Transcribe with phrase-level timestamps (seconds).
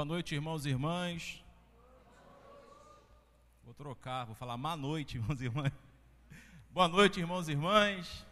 [0.00, 1.44] Boa noite, irmãos e irmãs.
[3.62, 5.70] Vou trocar, vou falar má noite, irmãos e irmãs.
[6.70, 8.26] Boa noite, irmãos e irmãs.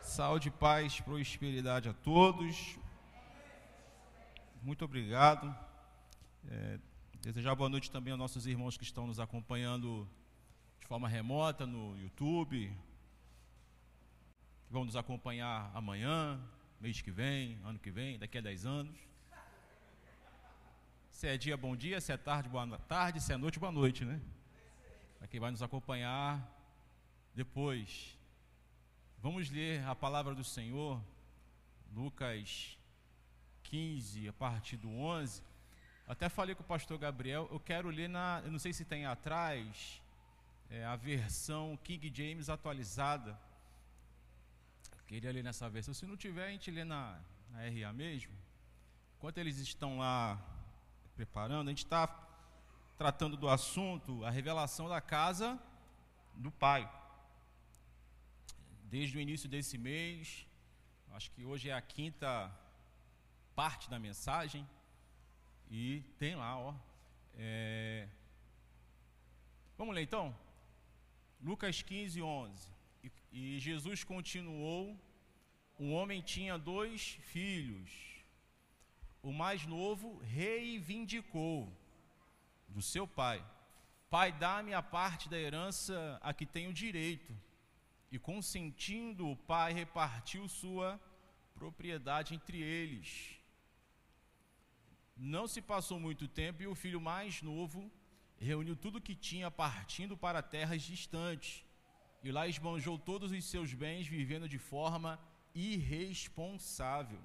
[0.00, 2.78] Saúde, paz, prosperidade a todos.
[4.62, 5.54] Muito obrigado.
[6.48, 6.80] É,
[7.20, 10.08] desejar boa noite também aos nossos irmãos que estão nos acompanhando
[10.80, 12.74] de forma remota no YouTube.
[14.70, 16.40] Vão nos acompanhar amanhã,
[16.80, 19.15] mês que vem, ano que vem, daqui a 10 anos.
[21.16, 24.04] Se é dia, bom dia, se é tarde, boa tarde, se é noite, boa noite,
[24.04, 24.20] né?
[25.16, 26.46] Para quem vai nos acompanhar
[27.34, 28.18] depois.
[29.22, 31.02] Vamos ler a palavra do Senhor,
[31.90, 32.78] Lucas
[33.62, 35.42] 15, a partir do 11.
[36.06, 39.06] Até falei com o pastor Gabriel, eu quero ler na, eu não sei se tem
[39.06, 40.02] atrás,
[40.68, 43.40] é, a versão King James atualizada.
[45.06, 45.94] Queria ler nessa versão.
[45.94, 48.34] Se não tiver, a gente lê na, na RA mesmo.
[49.16, 50.55] Enquanto eles estão lá
[51.16, 52.06] preparando, a gente está
[52.98, 55.58] tratando do assunto, a revelação da casa
[56.34, 56.82] do Pai.
[58.84, 60.46] Desde o início desse mês,
[61.12, 62.54] acho que hoje é a quinta
[63.54, 64.68] parte da mensagem,
[65.70, 66.74] e tem lá, ó.
[67.34, 68.08] É...
[69.78, 70.36] Vamos ler então?
[71.40, 72.68] Lucas 15, 11.
[73.32, 74.96] E, Jesus continuou:
[75.78, 78.15] Um homem tinha dois filhos.
[79.28, 81.76] O mais novo reivindicou
[82.68, 83.44] do seu pai:
[84.08, 87.36] Pai, dá-me a parte da herança a que tenho direito.
[88.12, 91.00] E consentindo, o pai repartiu sua
[91.56, 93.34] propriedade entre eles.
[95.16, 97.90] Não se passou muito tempo e o filho mais novo
[98.38, 101.64] reuniu tudo o que tinha partindo para terras distantes.
[102.22, 105.18] E lá esbanjou todos os seus bens, vivendo de forma
[105.52, 107.20] irresponsável.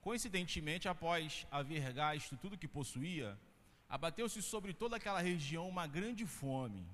[0.00, 3.38] Coincidentemente, após haver gasto tudo que possuía,
[3.88, 6.86] abateu-se sobre toda aquela região uma grande fome,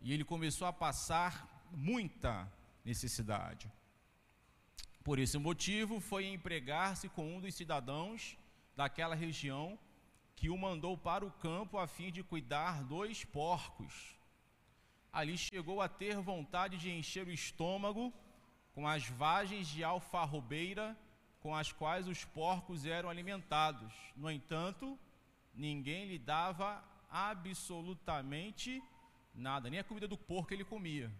[0.00, 2.50] e ele começou a passar muita
[2.84, 3.70] necessidade.
[5.04, 8.36] Por esse motivo, foi empregar-se com um dos cidadãos
[8.76, 9.78] daquela região
[10.34, 14.16] que o mandou para o campo a fim de cuidar dos porcos.
[15.12, 18.12] Ali chegou a ter vontade de encher o estômago
[18.72, 20.96] com as vagens de alfarrobeira
[21.48, 23.90] com as quais os porcos eram alimentados.
[24.14, 24.98] No entanto,
[25.54, 28.82] ninguém lhe dava absolutamente
[29.34, 31.10] nada, nem a comida do porco ele comia.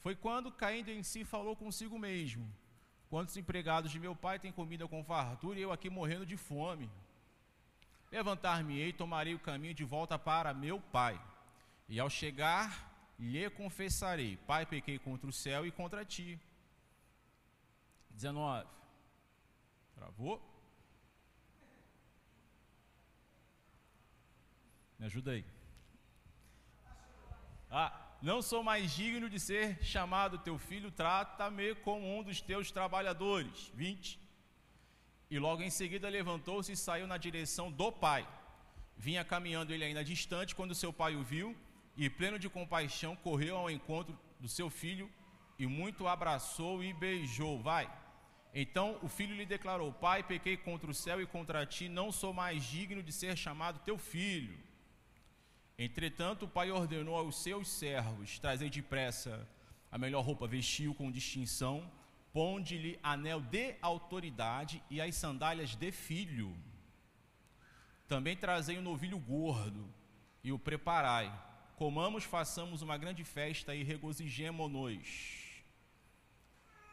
[0.00, 2.52] Foi quando, caindo em si, falou consigo mesmo:
[3.08, 6.90] Quantos empregados de meu pai têm comida com fartura e eu aqui morrendo de fome?
[8.10, 11.16] Levantar-me-ei, tomarei o caminho de volta para meu pai.
[11.88, 12.68] E ao chegar,
[13.16, 16.40] lhe confessarei: Pai, pequei contra o céu e contra ti.
[18.10, 18.74] 19.
[20.04, 20.38] Travou?
[24.98, 25.44] Me ajuda aí.
[27.70, 32.70] Ah, não sou mais digno de ser chamado teu filho, trata-me como um dos teus
[32.70, 33.72] trabalhadores.
[33.74, 34.20] 20.
[35.30, 38.28] E logo em seguida levantou-se e saiu na direção do pai.
[38.98, 41.56] Vinha caminhando ele ainda distante quando seu pai o viu
[41.96, 45.10] e, pleno de compaixão, correu ao encontro do seu filho
[45.58, 47.58] e muito abraçou e beijou.
[47.62, 48.03] Vai.
[48.54, 52.32] Então o filho lhe declarou: Pai, pequei contra o céu e contra ti, não sou
[52.32, 54.56] mais digno de ser chamado teu filho.
[55.76, 59.46] Entretanto, o pai ordenou aos seus servos: Trazei depressa
[59.90, 61.90] a melhor roupa, vestiu com distinção,
[62.32, 66.56] ponde-lhe anel de autoridade e as sandálias de filho.
[68.06, 69.92] Também trazei um novilho gordo
[70.44, 71.32] e o preparai.
[71.74, 75.43] Comamos, façamos uma grande festa e regozijemo-nos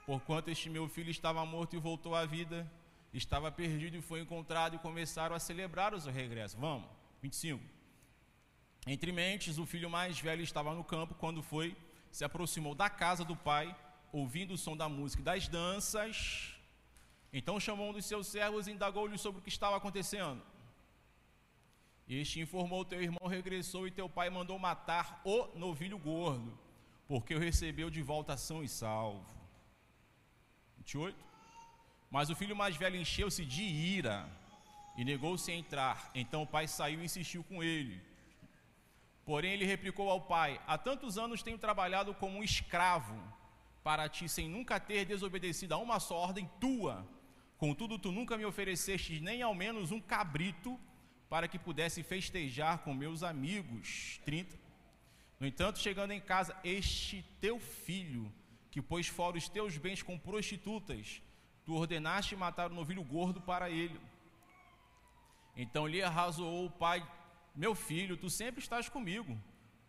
[0.06, 2.69] Porquanto este meu filho estava morto e voltou à vida,
[3.13, 6.57] estava perdido e foi encontrado, e começaram a celebrar o seu regresso.
[6.57, 6.89] Vamos,
[7.22, 7.63] 25.
[8.88, 11.75] Entre mentes, o filho mais velho estava no campo quando foi,
[12.12, 13.75] se aproximou da casa do pai,
[14.12, 16.56] ouvindo o som da música e das danças.
[17.31, 20.42] Então chamou um dos seus servos e indagou-lhe sobre o que estava acontecendo.
[22.07, 26.57] Este informou: Teu irmão regressou e teu pai mandou matar o novilho gordo,
[27.07, 29.40] porque o recebeu de volta são e salvo.
[30.91, 31.17] 28.
[32.09, 34.29] Mas o filho mais velho encheu-se de ira
[34.97, 36.11] e negou-se a entrar.
[36.13, 38.01] Então o pai saiu e insistiu com ele.
[39.23, 43.17] Porém, ele replicou ao pai: Há tantos anos tenho trabalhado como um escravo
[43.83, 47.07] para ti, sem nunca ter desobedecido a uma só ordem tua.
[47.57, 50.79] Contudo, tu nunca me ofereceste nem ao menos um cabrito
[51.29, 54.19] para que pudesse festejar com meus amigos.
[54.25, 54.59] 30.
[55.39, 58.31] No entanto, chegando em casa, este teu filho
[58.71, 61.21] que pôs fora os teus bens com prostitutas,
[61.65, 64.00] tu ordenaste matar o novilho gordo para ele.
[65.56, 67.06] Então lhe arrazoou o pai:
[67.53, 69.38] Meu filho, tu sempre estás comigo.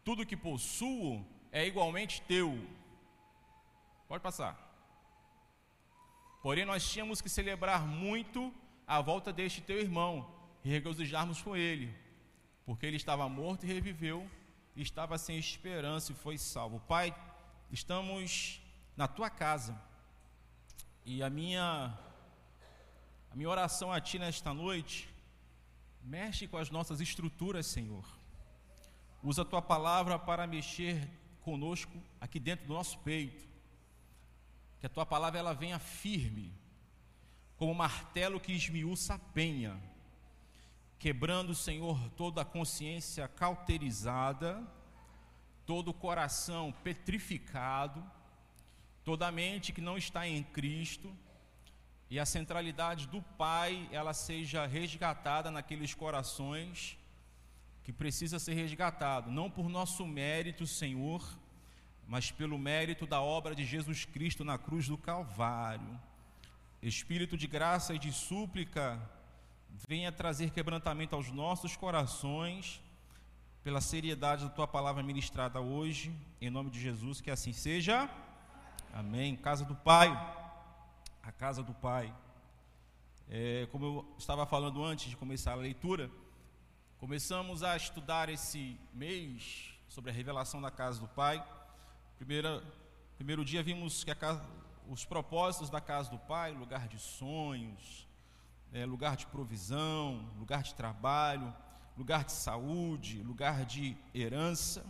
[0.05, 2.59] Tudo que possuo é igualmente teu.
[4.09, 4.71] Pode passar.
[6.43, 8.53] Porém, nós tínhamos que celebrar muito
[8.85, 10.29] a volta deste teu irmão
[10.65, 11.95] e regozijarmos com ele,
[12.67, 14.29] porque ele estava morto e reviveu,
[14.75, 16.81] e estava sem esperança e foi salvo.
[16.81, 17.15] Pai,
[17.71, 18.62] estamos
[18.97, 19.81] na tua casa.
[21.05, 21.99] E a minha
[23.31, 25.09] a minha oração a ti nesta noite
[26.03, 28.05] mexe com as nossas estruturas, Senhor.
[29.23, 31.09] Usa a tua palavra para mexer
[31.41, 33.49] conosco aqui dentro do nosso peito.
[34.81, 36.53] Que a tua palavra ela venha firme,
[37.57, 39.81] como martelo que esmiuça a penha,
[40.99, 44.63] quebrando, Senhor, toda a consciência cauterizada,
[45.65, 48.05] todo o coração petrificado,
[49.05, 51.13] toda a mente que não está em Cristo,
[52.11, 56.99] e a centralidade do Pai, ela seja resgatada naqueles corações
[57.83, 61.27] que precisa ser resgatado, não por nosso mérito, Senhor,
[62.07, 65.99] mas pelo mérito da obra de Jesus Cristo na cruz do Calvário.
[66.83, 69.01] Espírito de graça e de súplica,
[69.89, 72.83] venha trazer quebrantamento aos nossos corações,
[73.63, 78.11] pela seriedade da tua palavra ministrada hoje, em nome de Jesus, que assim seja.
[78.93, 79.35] Amém.
[79.37, 80.09] Casa do Pai,
[81.23, 82.15] a casa do Pai.
[83.29, 86.11] É, como eu estava falando antes de começar a leitura,
[87.03, 91.45] Começamos a estudar esse mês sobre a revelação da casa do Pai.
[92.17, 92.63] Primeira,
[93.17, 94.41] primeiro dia vimos que casa,
[94.89, 98.07] os propósitos da casa do Pai, lugar de sonhos,
[98.73, 101.53] é, lugar de provisão, lugar de trabalho,
[101.99, 104.87] lugar de saúde, lugar de herança.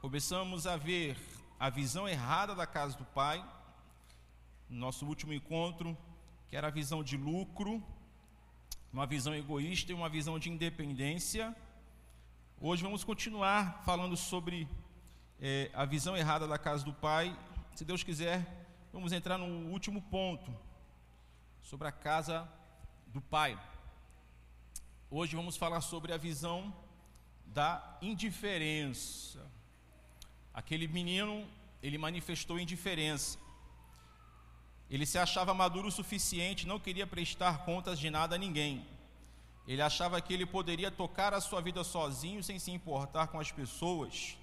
[0.00, 1.16] Começamos a ver
[1.58, 3.44] a visão errada da casa do Pai.
[4.68, 5.96] No nosso último encontro,
[6.48, 7.82] que era a visão de lucro,
[8.92, 11.54] uma visão egoísta e uma visão de independência.
[12.60, 14.68] Hoje vamos continuar falando sobre
[15.40, 17.36] é, a visão errada da casa do Pai.
[17.74, 20.54] Se Deus quiser, vamos entrar no último ponto,
[21.60, 22.48] sobre a casa
[23.08, 23.58] do Pai.
[25.10, 26.74] Hoje vamos falar sobre a visão
[27.46, 29.44] da indiferença.
[30.54, 31.44] Aquele menino,
[31.82, 33.36] ele manifestou indiferença.
[34.88, 38.86] Ele se achava maduro o suficiente, não queria prestar contas de nada a ninguém.
[39.66, 43.50] Ele achava que ele poderia tocar a sua vida sozinho, sem se importar com as
[43.50, 44.36] pessoas.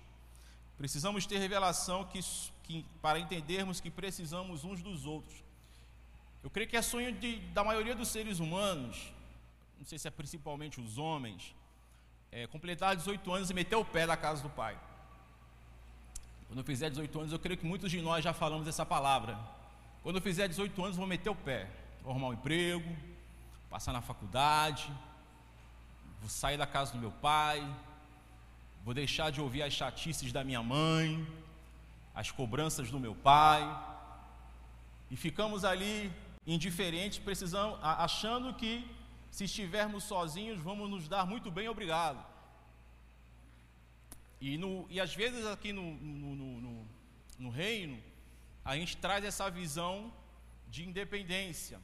[0.78, 2.20] Precisamos ter revelação que,
[2.64, 5.44] que, para entendermos que precisamos uns dos outros.
[6.44, 9.14] Eu creio que é sonho de, da maioria dos seres humanos,
[9.78, 11.56] não sei se é principalmente os homens,
[12.32, 14.78] é completar 18 anos e meter o pé da casa do pai.
[16.52, 19.40] Quando eu fizer 18 anos, eu creio que muitos de nós já falamos essa palavra.
[20.04, 21.70] Quando eu fizer 18 anos, vou meter o pé.
[22.04, 22.94] Vou arrumar um emprego,
[23.70, 24.92] passar na faculdade,
[26.20, 27.66] vou sair da casa do meu pai,
[28.84, 31.26] vou deixar de ouvir as chatices da minha mãe,
[32.14, 33.64] as cobranças do meu pai,
[35.10, 36.12] e ficamos ali
[36.46, 37.22] indiferentes,
[37.82, 38.86] achando que
[39.30, 42.31] se estivermos sozinhos vamos nos dar muito bem, obrigado.
[44.42, 46.88] E, no, e às vezes aqui no, no, no,
[47.38, 48.02] no reino,
[48.66, 50.12] a gente traz essa visão
[50.68, 51.80] de independência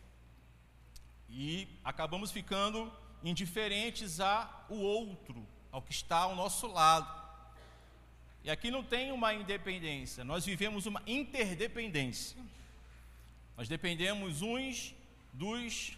[1.29, 2.91] e acabamos ficando
[3.23, 7.15] indiferentes ao outro, ao que está ao nosso lado.
[8.43, 12.41] E aqui não tem uma independência, nós vivemos uma interdependência.
[13.55, 14.95] Nós dependemos uns
[15.33, 15.97] dos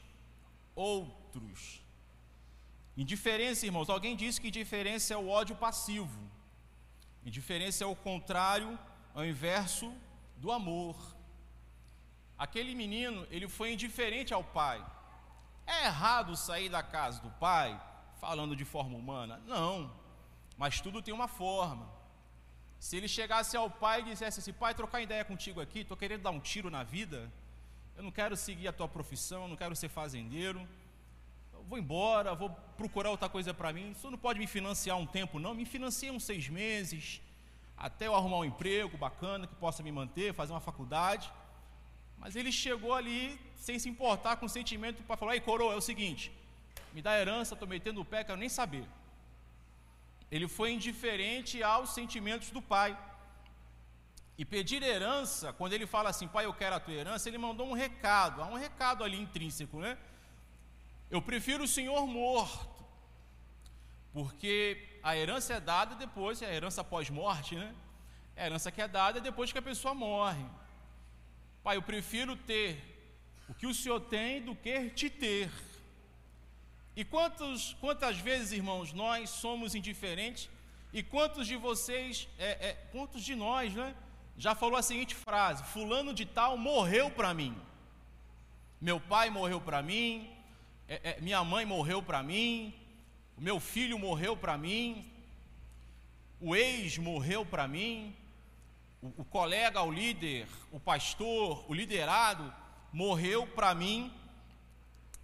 [0.75, 1.81] outros.
[2.97, 6.19] Indiferença, irmãos, alguém disse que indiferença é o ódio passivo.
[7.29, 8.77] Indiferença é o contrário,
[9.13, 9.93] ao inverso
[10.38, 10.95] do amor.
[12.36, 14.83] Aquele menino, ele foi indiferente ao pai.
[15.67, 17.79] É errado sair da casa do pai
[18.19, 19.39] falando de forma humana?
[19.45, 19.93] Não.
[20.57, 21.88] Mas tudo tem uma forma.
[22.79, 26.24] Se ele chegasse ao pai e dissesse assim: Pai, trocar ideia contigo aqui, estou querendo
[26.24, 27.31] dar um tiro na vida.
[27.95, 30.67] Eu não quero seguir a tua profissão, não quero ser fazendeiro.
[31.69, 33.93] Vou embora, vou procurar outra coisa para mim.
[33.93, 35.53] Você não pode me financiar um tempo, não.
[35.53, 37.21] Me financia uns seis meses,
[37.77, 41.31] até eu arrumar um emprego bacana que possa me manter, fazer uma faculdade.
[42.17, 45.77] Mas ele chegou ali sem se importar com o sentimento para falar: Ei, coroa, é
[45.77, 46.31] o seguinte,
[46.91, 48.85] me dá herança, estou metendo o pé, quero nem saber.
[50.31, 52.97] Ele foi indiferente aos sentimentos do pai.
[54.39, 57.67] E pedir herança, quando ele fala assim, pai, eu quero a tua herança, ele mandou
[57.67, 59.97] um recado, há um recado ali intrínseco, né?
[61.09, 62.85] Eu prefiro o senhor morto,
[64.13, 67.73] porque a herança é dada depois, a herança pós-morte, né?
[68.35, 70.45] É a herança que é dada depois que a pessoa morre.
[71.63, 72.77] Pai, eu prefiro ter
[73.47, 75.51] o que o Senhor tem do que te ter.
[76.95, 80.49] E quantos, quantas vezes, irmãos, nós somos indiferentes?
[80.93, 83.95] E quantos de vocês, é, é, quantos de nós, né,
[84.37, 87.55] já falou a seguinte frase: Fulano de Tal morreu para mim.
[88.79, 90.29] Meu pai morreu para mim,
[90.89, 92.74] é, é, minha mãe morreu para mim,
[93.38, 95.08] o meu filho morreu para mim,
[96.41, 98.15] o ex morreu para mim,
[99.00, 102.51] o, o colega, o líder, o pastor, o liderado
[102.91, 104.12] morreu para mim.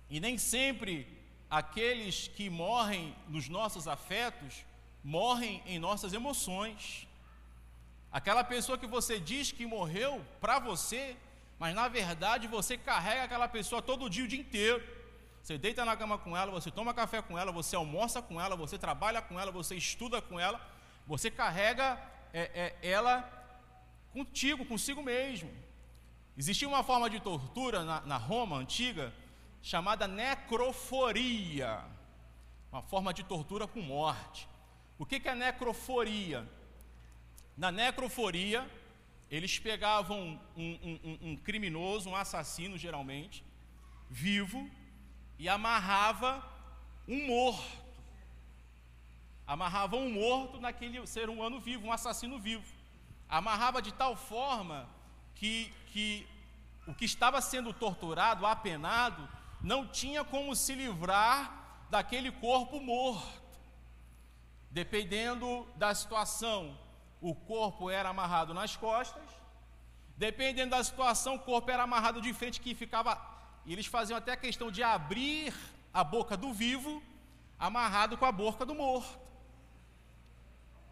[0.07, 1.07] E nem sempre
[1.49, 4.63] aqueles que morrem nos nossos afetos
[5.03, 7.07] morrem em nossas emoções.
[8.11, 11.17] Aquela pessoa que você diz que morreu para você,
[11.57, 14.94] mas na verdade você carrega aquela pessoa todo dia, o dia inteiro.
[15.45, 18.55] Você deita na cama com ela, você toma café com ela, você almoça com ela,
[18.55, 20.59] você trabalha com ela, você estuda com ela,
[21.05, 22.01] você carrega
[22.33, 23.21] é, é, ela
[24.11, 25.53] contigo, consigo mesmo.
[26.35, 29.13] Existia uma forma de tortura na, na Roma antiga
[29.61, 31.79] chamada necroforia,
[32.71, 34.49] uma forma de tortura com morte.
[34.97, 36.49] O que, que é necroforia?
[37.55, 38.67] Na necroforia,
[39.29, 43.45] eles pegavam um, um, um, um criminoso, um assassino geralmente,
[44.09, 44.67] vivo,
[45.37, 46.43] e amarrava
[47.07, 47.85] um morto.
[49.45, 52.65] Amarrava um morto naquele ser humano vivo, um assassino vivo.
[53.29, 54.89] Amarrava de tal forma
[55.35, 56.27] que, que
[56.87, 59.27] o que estava sendo torturado, apenado,
[59.61, 63.45] não tinha como se livrar daquele corpo morto.
[64.69, 66.77] Dependendo da situação,
[67.21, 69.23] o corpo era amarrado nas costas,
[70.17, 73.34] dependendo da situação, o corpo era amarrado de frente, que ficava.
[73.65, 75.53] E eles faziam até a questão de abrir
[75.93, 77.01] a boca do vivo,
[77.57, 79.19] amarrado com a boca do morto.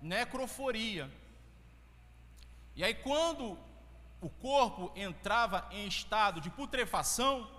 [0.01, 1.11] Necroforia.
[2.75, 3.57] E aí, quando
[4.19, 7.49] o corpo entrava em estado de putrefação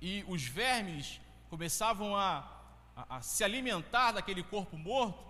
[0.00, 2.52] e os vermes começavam a
[2.96, 5.24] a, a se alimentar daquele corpo morto,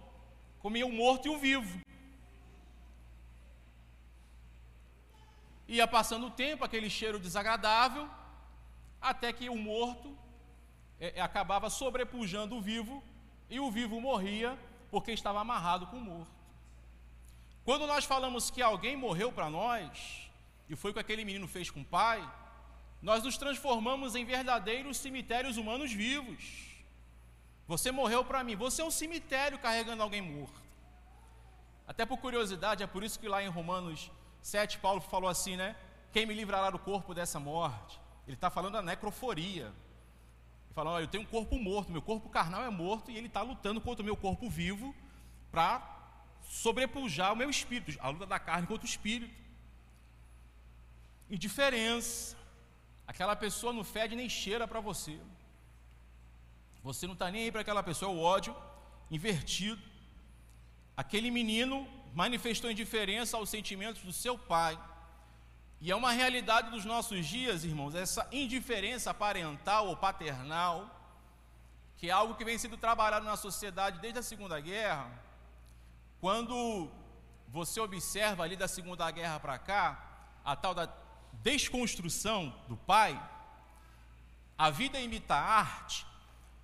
[0.58, 1.80] comia o morto e o vivo.
[5.68, 8.08] Ia passando o tempo, aquele cheiro desagradável,
[9.02, 10.16] até que o morto
[11.00, 13.02] é, é, acabava sobrepujando o vivo
[13.50, 14.56] e o vivo morria
[14.90, 16.32] porque estava amarrado com o morto.
[17.64, 20.30] Quando nós falamos que alguém morreu para nós,
[20.68, 22.22] e foi o que aquele menino fez com o pai,
[23.00, 26.72] nós nos transformamos em verdadeiros cemitérios humanos vivos.
[27.66, 28.54] Você morreu para mim.
[28.56, 30.60] Você é um cemitério carregando alguém morto.
[31.86, 35.76] Até por curiosidade, é por isso que lá em Romanos 7, Paulo falou assim, né?
[36.12, 38.01] Quem me livrará do corpo dessa morte?
[38.26, 39.66] Ele está falando da necroforia.
[39.66, 43.26] Ele fala: Olha, eu tenho um corpo morto, meu corpo carnal é morto e ele
[43.26, 44.94] está lutando contra o meu corpo vivo
[45.50, 45.92] para
[46.48, 49.34] sobrepujar o meu espírito, a luta da carne contra o espírito.
[51.30, 52.36] Indiferença.
[53.06, 55.18] Aquela pessoa não fede nem cheira para você.
[56.82, 58.56] Você não está nem aí para aquela pessoa, é o ódio
[59.10, 59.82] invertido.
[60.96, 64.78] Aquele menino manifestou indiferença aos sentimentos do seu pai.
[65.84, 70.88] E é uma realidade dos nossos dias, irmãos, essa indiferença parental ou paternal,
[71.96, 75.10] que é algo que vem sendo trabalhado na sociedade desde a Segunda Guerra.
[76.20, 76.88] Quando
[77.48, 80.06] você observa ali da Segunda Guerra para cá,
[80.44, 80.88] a tal da
[81.42, 83.20] desconstrução do pai,
[84.56, 86.06] a vida imita a arte,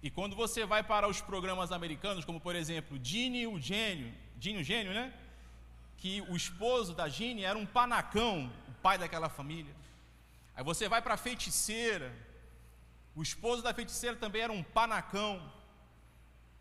[0.00, 4.60] e quando você vai para os programas americanos, como por exemplo, Gene o Gênio, Gene
[4.60, 5.12] o Gênio, né?
[5.96, 8.48] Que o esposo da Gene era um panacão,
[8.84, 9.74] pai daquela família.
[10.56, 12.12] Aí você vai para a feiticeira,
[13.14, 15.32] o esposo da feiticeira também era um panacão.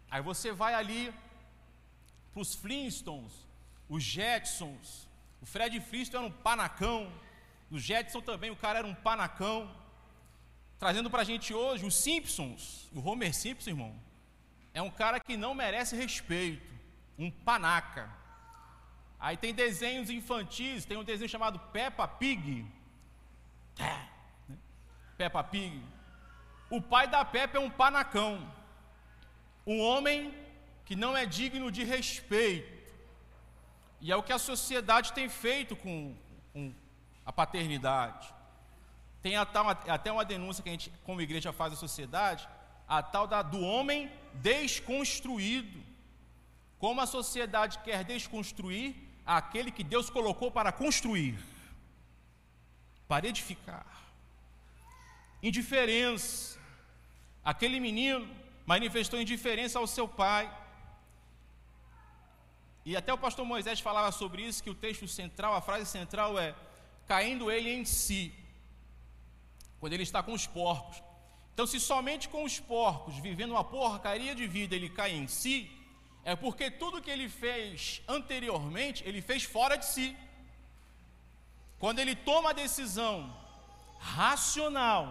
[0.09, 1.13] Aí você vai ali
[2.33, 3.33] para os Flintstones,
[3.89, 5.07] os Jetsons,
[5.41, 7.11] o Fred Flintstone era um panacão,
[7.69, 9.73] o Jetson também, o cara era um panacão
[10.79, 12.87] trazendo para a gente hoje os Simpsons.
[12.93, 13.95] O Homer Simpson, irmão,
[14.73, 16.71] é um cara que não merece respeito,
[17.17, 18.09] um panaca.
[19.19, 22.65] Aí tem desenhos infantis, tem um desenho chamado Peppa Pig.
[23.79, 24.57] É, né?
[25.17, 25.81] Peppa Pig.
[26.69, 28.45] O pai da Peppa é um panacão,
[29.65, 30.33] um homem
[30.85, 32.77] que não é digno de respeito.
[33.99, 36.15] E é o que a sociedade tem feito com,
[36.53, 36.73] com
[37.25, 38.31] a paternidade.
[39.21, 42.47] Tem até uma denúncia que a gente, como igreja, faz à sociedade,
[42.87, 45.81] a tal da, do homem desconstruído.
[46.77, 51.37] Como a sociedade quer desconstruir aquele que Deus colocou para construir,
[53.07, 53.85] para edificar.
[55.43, 56.57] Indiferença.
[57.43, 58.27] Aquele menino
[58.65, 60.45] manifestou indiferença ao seu pai.
[62.85, 66.39] E até o pastor Moisés falava sobre isso, que o texto central, a frase central
[66.39, 66.55] é:
[67.05, 68.33] caindo ele em si
[69.79, 71.03] quando ele está com os porcos.
[71.53, 75.71] Então, se somente com os porcos, vivendo uma porcaria de vida, ele cai em si,
[76.31, 80.07] é porque tudo que ele fez anteriormente, ele fez fora de si.
[81.79, 83.15] Quando ele toma a decisão
[83.97, 85.05] racional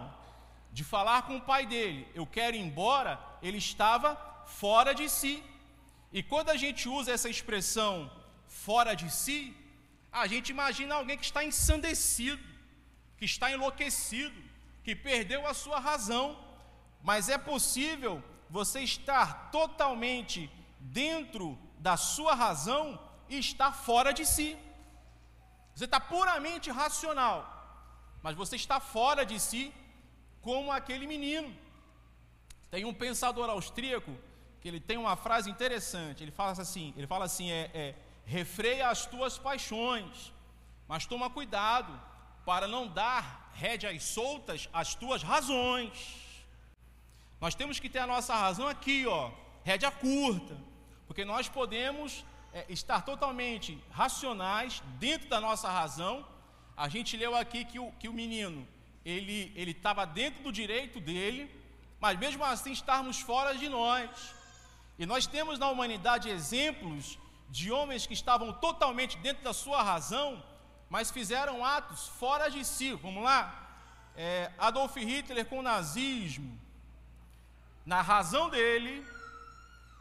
[0.71, 4.09] de falar com o pai dele, eu quero ir embora, ele estava
[4.45, 5.43] fora de si.
[6.13, 8.11] E quando a gente usa essa expressão
[8.47, 9.39] fora de si,
[10.11, 12.43] a gente imagina alguém que está ensandecido,
[13.17, 14.39] que está enlouquecido,
[14.83, 16.37] que perdeu a sua razão.
[17.01, 20.39] Mas é possível você estar totalmente
[20.91, 24.57] dentro da sua razão e estar fora de si.
[25.73, 27.37] Você está puramente racional,
[28.23, 29.73] mas você está fora de si,
[30.41, 31.55] como aquele menino.
[32.71, 34.11] Tem um pensador austríaco
[34.59, 36.23] que ele tem uma frase interessante.
[36.23, 40.33] Ele fala assim: ele fala assim, é, é refreia as tuas paixões,
[40.87, 41.93] mas toma cuidado
[42.45, 46.17] para não dar rédeas soltas às tuas razões.
[47.39, 49.31] Nós temos que ter a nossa razão aqui, ó,
[49.63, 50.57] rédea curta,
[51.07, 56.25] porque nós podemos é, estar totalmente racionais dentro da nossa razão.
[56.75, 58.67] A gente leu aqui que o, que o menino
[59.05, 61.49] ele estava dentro do direito dele,
[61.97, 64.09] mas mesmo assim estarmos fora de nós.
[64.99, 67.17] E nós temos na humanidade exemplos
[67.49, 70.43] de homens que estavam totalmente dentro da sua razão,
[70.89, 72.93] mas fizeram atos fora de si.
[72.95, 73.41] Vamos lá?
[74.15, 76.59] É, Adolf Hitler com o nazismo,
[77.85, 79.05] na razão dele,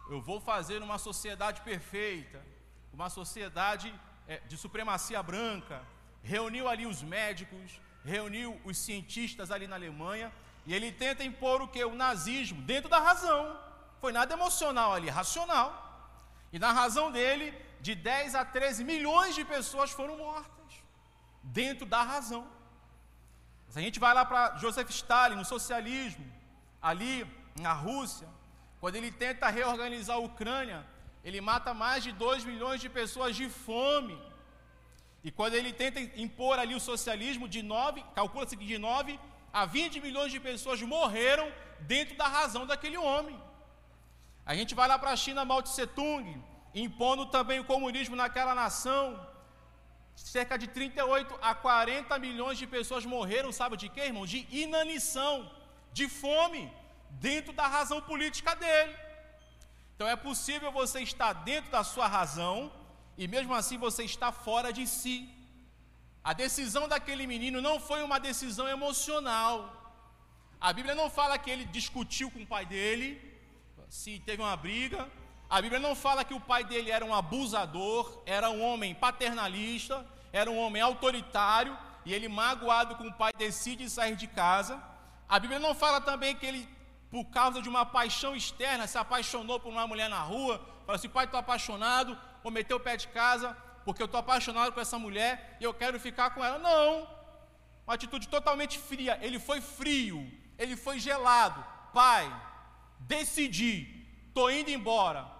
[0.09, 2.45] eu vou fazer uma sociedade perfeita,
[2.93, 3.93] uma sociedade
[4.29, 5.83] é, de supremacia branca.
[6.23, 10.33] Reuniu ali os médicos, reuniu os cientistas ali na Alemanha,
[10.65, 11.85] e ele tenta impor o que?
[11.85, 13.59] O nazismo, dentro da razão.
[14.01, 15.69] Foi nada emocional ali, racional.
[16.53, 20.73] E na razão dele, de 10 a 13 milhões de pessoas foram mortas,
[21.43, 22.47] dentro da razão.
[23.69, 26.25] Se a gente vai lá para Joseph Stalin, no socialismo,
[26.81, 27.27] ali
[27.61, 28.29] na Rússia,
[28.81, 30.81] quando ele tenta reorganizar a Ucrânia,
[31.25, 34.17] ele mata mais de 2 milhões de pessoas de fome.
[35.25, 39.19] E quando ele tenta impor ali o socialismo, de 9, calcula-se que de 9
[39.53, 41.47] a 20 milhões de pessoas morreram
[41.81, 43.37] dentro da razão daquele homem.
[44.45, 46.27] A gente vai lá para a China, Mao Tse Tung,
[46.75, 49.05] impondo também o comunismo naquela nação.
[50.15, 54.27] Cerca de 38 a 40 milhões de pessoas morreram, sabe de quê, irmão?
[54.27, 55.51] De inanição,
[55.93, 56.63] de fome
[57.21, 58.95] dentro da razão política dele.
[59.95, 62.73] Então é possível você estar dentro da sua razão
[63.17, 65.29] e mesmo assim você está fora de si.
[66.23, 69.55] A decisão daquele menino não foi uma decisão emocional.
[70.61, 73.09] A Bíblia não fala que ele discutiu com o pai dele,
[73.89, 75.09] se teve uma briga.
[75.49, 80.05] A Bíblia não fala que o pai dele era um abusador, era um homem paternalista,
[80.33, 84.83] era um homem autoritário, e ele, magoado com o pai, decide sair de casa.
[85.29, 86.76] A Bíblia não fala também que ele
[87.11, 91.09] por causa de uma paixão externa, se apaixonou por uma mulher na rua, falou assim:
[91.09, 94.99] pai, estou apaixonado, vou meter o pé de casa, porque eu estou apaixonado com essa
[94.99, 96.59] mulher e eu quero ficar com ela.
[96.59, 97.09] Não,
[97.87, 99.19] uma atitude totalmente fria.
[99.23, 101.65] Ele foi frio, ele foi gelado.
[101.95, 102.25] Pai,
[103.01, 105.37] decidi, estou indo embora.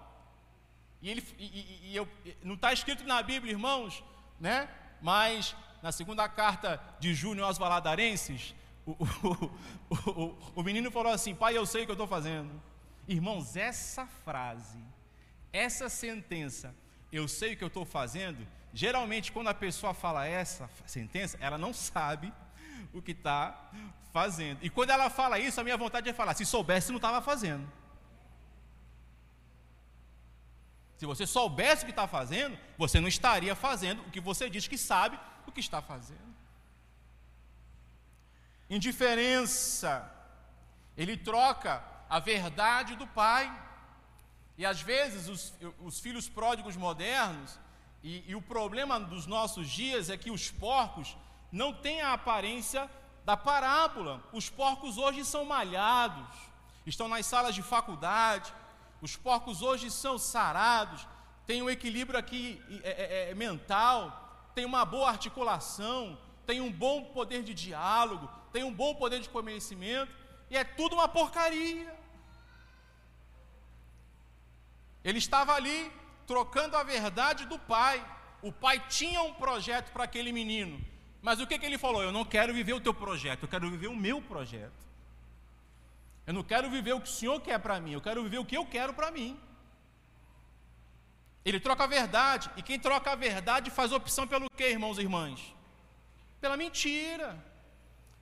[1.01, 2.07] E, ele, e, e, e eu,
[2.41, 4.03] não está escrito na Bíblia, irmãos,
[4.39, 4.67] né?
[5.01, 8.55] mas na segunda carta de Júnior aos Valadarenses,
[8.87, 9.51] o,
[9.89, 12.49] o, o, menino falou assim: Pai, eu sei o que eu estou fazendo.
[13.05, 14.79] Irmãos, essa frase,
[15.51, 16.73] essa sentença,
[17.11, 21.57] eu sei o que eu estou fazendo, geralmente quando a pessoa fala essa sentença, ela
[21.57, 22.33] não sabe
[22.93, 23.69] o que está
[24.13, 24.59] fazendo.
[24.61, 27.69] E quando ela fala isso, a minha vontade é falar: se soubesse, não estava fazendo.
[30.95, 34.65] Se você soubesse o que está fazendo, você não estaria fazendo o que você diz
[34.65, 36.36] que sabe o que está fazendo
[38.69, 40.11] indiferença.
[40.97, 43.51] Ele troca a verdade do pai.
[44.57, 47.59] E às vezes os, os filhos pródigos modernos,
[48.03, 51.15] e, e, o problema dos nossos dias é que os porcos
[51.51, 52.89] não têm a aparência
[53.25, 54.23] da parábola.
[54.31, 56.25] Os porcos hoje são malhados,
[56.85, 58.53] estão nas salas de faculdade,
[59.01, 61.07] os porcos hoje são sarados,
[61.45, 67.03] têm um equilíbrio aqui é, é, é, mental, têm uma boa articulação, têm um bom
[67.03, 70.11] poder de diálogo, tem um bom poder de conhecimento,
[70.49, 71.95] e é tudo uma porcaria.
[75.03, 75.91] Ele estava ali
[76.25, 78.03] trocando a verdade do pai.
[78.41, 80.83] O pai tinha um projeto para aquele menino,
[81.21, 82.01] mas o que, que ele falou?
[82.01, 84.87] Eu não quero viver o teu projeto, eu quero viver o meu projeto.
[86.25, 88.45] Eu não quero viver o que o Senhor quer para mim, eu quero viver o
[88.45, 89.39] que eu quero para mim.
[91.45, 95.01] Ele troca a verdade, e quem troca a verdade faz opção pelo que, irmãos e
[95.01, 95.53] irmãs?
[96.41, 97.46] Pela mentira.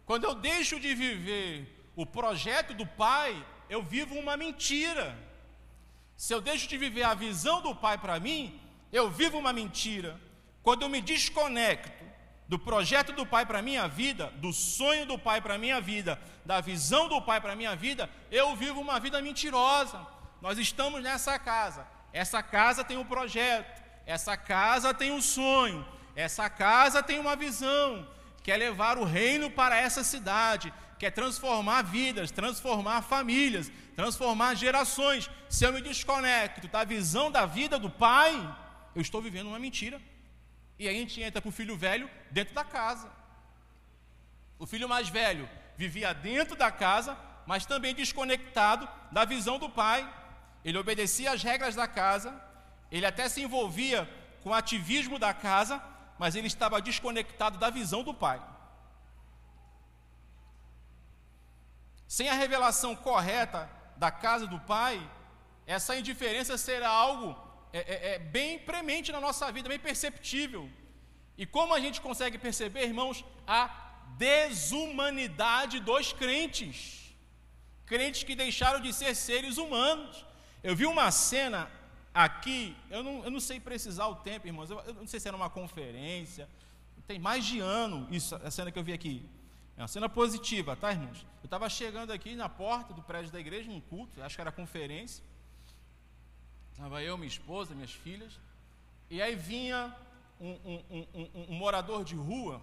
[0.05, 5.17] Quando eu deixo de viver o projeto do Pai, eu vivo uma mentira.
[6.15, 8.59] Se eu deixo de viver a visão do Pai para mim,
[8.91, 10.19] eu vivo uma mentira.
[10.61, 12.05] Quando eu me desconecto
[12.47, 15.81] do projeto do Pai para a minha vida, do sonho do Pai para a minha
[15.81, 20.05] vida, da visão do Pai para a minha vida, eu vivo uma vida mentirosa.
[20.41, 21.87] Nós estamos nessa casa.
[22.13, 28.07] Essa casa tem um projeto, essa casa tem um sonho, essa casa tem uma visão,
[28.45, 35.27] quer levar o reino para essa cidade, quer transformar vidas, transformar famílias, transformar gerações.
[35.49, 38.31] Se eu me desconecto da visão da vida do Pai,
[38.93, 39.99] eu estou vivendo uma mentira.
[40.77, 43.09] E aí a gente entra para o filho velho dentro da casa.
[44.59, 50.07] O filho mais velho vivia dentro da casa, mas também desconectado da visão do pai.
[50.63, 52.31] Ele obedecia às regras da casa,
[52.91, 54.07] ele até se envolvia
[54.43, 55.81] com o ativismo da casa,
[56.17, 58.41] mas ele estava desconectado da visão do pai.
[62.07, 64.95] Sem a revelação correta da casa do pai,
[65.65, 67.35] essa indiferença será algo
[67.73, 70.69] é, é, é bem premente na nossa vida, bem perceptível.
[71.37, 73.69] E como a gente consegue perceber, irmãos, a
[74.17, 77.13] desumanidade dos crentes.
[77.85, 80.25] Crentes que deixaram de ser seres humanos.
[80.63, 81.69] Eu vi uma cena
[82.15, 85.27] aqui, eu não, eu não sei precisar o tempo, irmãos, eu, eu não sei se
[85.27, 86.47] era uma conferência,
[87.05, 89.29] tem mais de ano isso, a cena que eu vi aqui.
[89.77, 91.25] É uma cena positiva, tá, irmãos?
[91.43, 94.51] Eu estava chegando aqui na porta do prédio da igreja, num culto, acho que era
[94.51, 95.21] conferência.
[96.71, 98.39] Estava eu, minha esposa, minhas filhas.
[99.09, 99.93] E aí vinha
[100.39, 102.61] um, um, um, um morador de rua,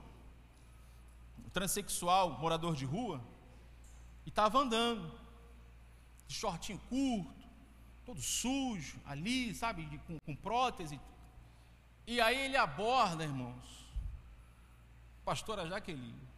[1.44, 3.20] um transexual, morador de rua,
[4.24, 5.12] e estava andando,
[6.26, 7.41] de shortinho curto,
[8.04, 11.00] todo sujo, ali, sabe, de, com, com prótese.
[12.06, 13.86] E aí ele aborda, irmãos,
[15.24, 16.28] pastora Jaqueline.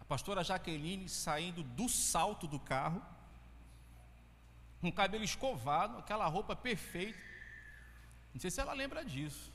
[0.00, 3.02] A pastora Jaqueline saindo do salto do carro
[4.80, 7.18] com cabelo escovado, aquela roupa perfeita.
[8.32, 9.52] Não sei se ela lembra disso.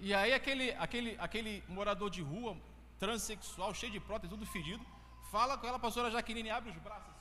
[0.00, 2.56] E aí aquele, aquele, aquele morador de rua,
[2.98, 4.84] transexual, cheio de prótese, tudo fedido,
[5.30, 7.19] fala com ela, a pastora Jaqueline abre os braços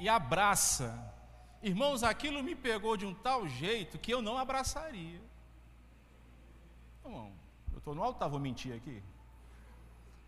[0.00, 0.98] e abraça.
[1.62, 5.20] Irmãos, aquilo me pegou de um tal jeito que eu não abraçaria.
[7.04, 7.32] Irmão,
[7.70, 9.02] eu estou no altar, vou mentir aqui.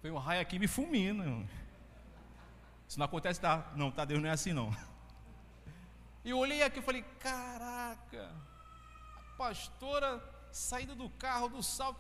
[0.03, 1.49] Foi um raio aqui me fulmina.
[2.87, 3.73] Isso não acontece, tá?
[3.75, 4.71] Não, tá, Deus não é assim não.
[6.23, 8.31] E eu olhei aqui e falei, caraca,
[9.17, 11.99] a pastora saindo do carro, do salto,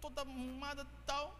[0.00, 1.38] toda arrumada tal.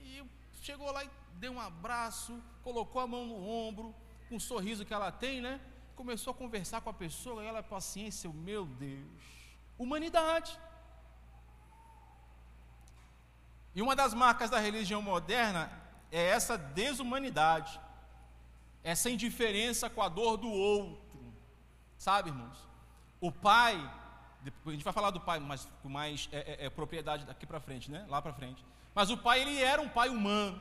[0.00, 0.24] E
[0.62, 3.92] chegou lá e deu um abraço, colocou a mão no ombro,
[4.28, 5.60] com um sorriso que ela tem, né?
[5.94, 9.22] Começou a conversar com a pessoa, ela, paciência, meu Deus,
[9.78, 10.58] humanidade.
[13.74, 15.70] E uma das marcas da religião moderna
[16.10, 17.80] é essa desumanidade,
[18.82, 21.34] essa indiferença com a dor do outro,
[21.98, 22.58] sabe, irmãos?
[23.20, 23.74] O pai,
[24.66, 27.60] a gente vai falar do pai mas com mais é, é, é, propriedade daqui para
[27.60, 28.06] frente, né?
[28.08, 28.64] Lá para frente.
[28.94, 30.60] Mas o pai ele era um pai humano.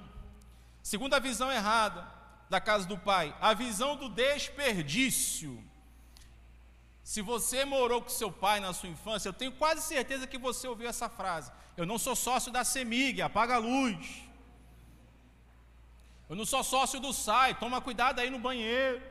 [0.81, 2.14] Segundo a visão errada
[2.49, 5.63] da casa do pai, a visão do desperdício.
[7.03, 10.67] Se você morou com seu pai na sua infância, eu tenho quase certeza que você
[10.67, 11.51] ouviu essa frase.
[11.77, 14.23] Eu não sou sócio da Semig, apaga a luz.
[16.27, 19.01] Eu não sou sócio do SAI, toma cuidado aí no banheiro.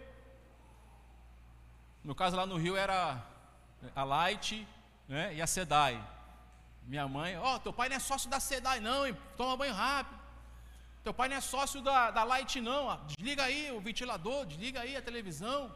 [2.02, 3.24] No caso lá no Rio era
[3.94, 4.66] a Light
[5.08, 6.02] né, e a SEDAI.
[6.82, 9.16] Minha mãe, ó, oh, teu pai não é sócio da SEDAI não, hein?
[9.36, 10.23] toma banho rápido.
[11.04, 14.96] Teu pai não é sócio da, da Light não, desliga aí o ventilador, desliga aí
[14.96, 15.70] a televisão.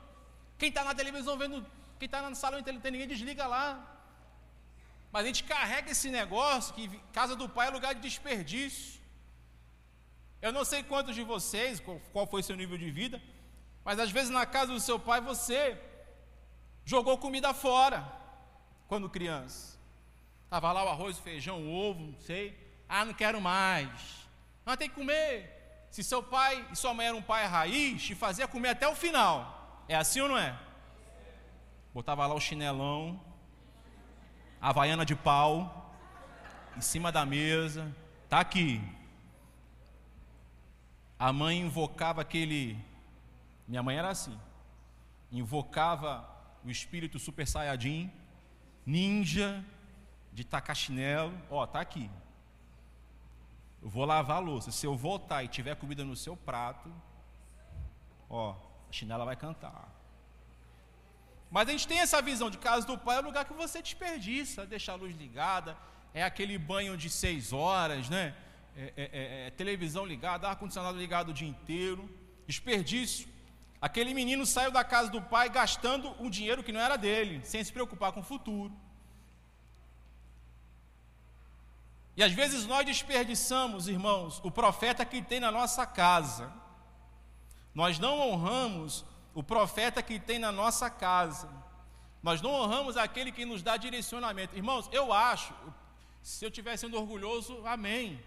[0.57, 1.65] Quem está na televisão vendo,
[1.99, 3.67] quem está na sala não tem ninguém, desliga lá.
[5.13, 8.99] Mas a gente carrega esse negócio que casa do pai é lugar de desperdício.
[10.41, 13.21] Eu não sei quantos de vocês, qual foi seu nível de vida,
[13.85, 15.79] mas às vezes na casa do seu pai você
[16.87, 18.01] jogou comida fora
[18.87, 19.79] quando criança.
[20.45, 22.59] Estava lá o arroz, o feijão, o ovo, não sei.
[22.89, 24.18] Ah, não quero mais.
[24.69, 25.87] Mas tem que comer.
[25.91, 28.95] Se seu pai e sua mãe eram um pai raiz, te fazia comer até o
[28.95, 29.83] final.
[29.89, 30.55] É assim ou não é?
[31.95, 33.19] Botava lá o chinelão,
[34.61, 35.97] a havaiana de pau,
[36.77, 37.91] em cima da mesa.
[38.29, 38.79] Tá aqui,
[41.19, 42.77] a mãe invocava aquele.
[43.67, 44.39] Minha mãe era assim.
[45.33, 46.29] Invocava
[46.63, 48.13] o espírito super saiyajin,
[48.85, 49.65] ninja,
[50.31, 51.33] de tacar chinelo.
[51.49, 52.11] Ó, tá aqui.
[53.83, 54.71] Eu vou lavar a louça.
[54.71, 56.93] Se eu voltar e tiver comida no seu prato,
[58.29, 58.53] ó,
[58.89, 59.89] a chinela vai cantar.
[61.51, 63.81] Mas a gente tem essa visão de casa do pai, é o lugar que você
[63.81, 65.77] desperdiça, deixar a luz ligada,
[66.13, 68.35] é aquele banho de seis horas, né?
[68.79, 72.09] é, é, é, televisão ligada, ar-condicionado ligado o dia inteiro,
[72.47, 73.29] desperdício.
[73.81, 77.63] Aquele menino saiu da casa do pai gastando um dinheiro que não era dele, sem
[77.63, 78.73] se preocupar com o futuro.
[82.19, 86.53] E às vezes nós desperdiçamos, irmãos, o profeta que tem na nossa casa.
[87.73, 91.49] Nós não honramos o profeta que tem na nossa casa.
[92.21, 94.57] Nós não honramos aquele que nos dá direcionamento.
[94.57, 95.55] Irmãos, eu acho,
[96.21, 98.21] se eu estiver sendo orgulhoso, amém.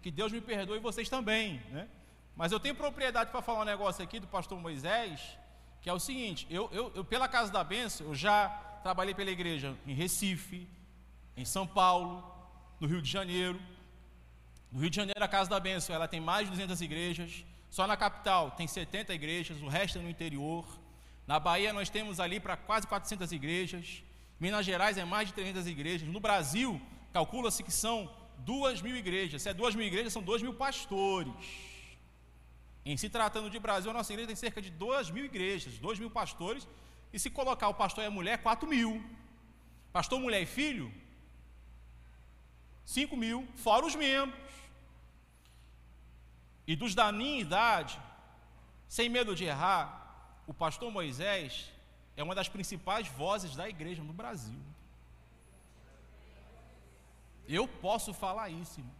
[0.00, 1.60] Que Deus me perdoe e vocês também.
[1.70, 1.88] Né?
[2.36, 5.36] Mas eu tenho propriedade para falar um negócio aqui do pastor Moisés,
[5.80, 8.50] que é o seguinte: eu, eu, eu, pela Casa da Bênção, eu já
[8.84, 10.68] trabalhei pela igreja em Recife,
[11.36, 12.32] em São Paulo,
[12.82, 13.60] no Rio de Janeiro.
[14.72, 17.44] No Rio de Janeiro, a Casa da Bênção, ela tem mais de 200 igrejas.
[17.70, 20.66] Só na capital tem 70 igrejas, o resto é no interior.
[21.24, 24.02] Na Bahia nós temos ali para quase 400 igrejas.
[24.40, 26.08] Minas Gerais é mais de 300 igrejas.
[26.08, 29.42] No Brasil, calcula-se que são duas mil igrejas.
[29.42, 31.32] Se é duas mil igrejas, são dois mil pastores.
[32.84, 36.00] Em se tratando de Brasil, a nossa igreja tem cerca de duas mil igrejas, dois
[36.00, 36.66] mil pastores.
[37.12, 39.00] E se colocar o pastor e a mulher, quatro mil.
[39.92, 40.92] Pastor, mulher e filho,
[42.84, 44.40] cinco mil, fora os membros.
[46.66, 48.00] E dos da minha idade,
[48.88, 51.70] sem medo de errar, o pastor Moisés
[52.16, 54.60] é uma das principais vozes da igreja no Brasil.
[57.48, 58.94] Eu posso falar isso, irmãos,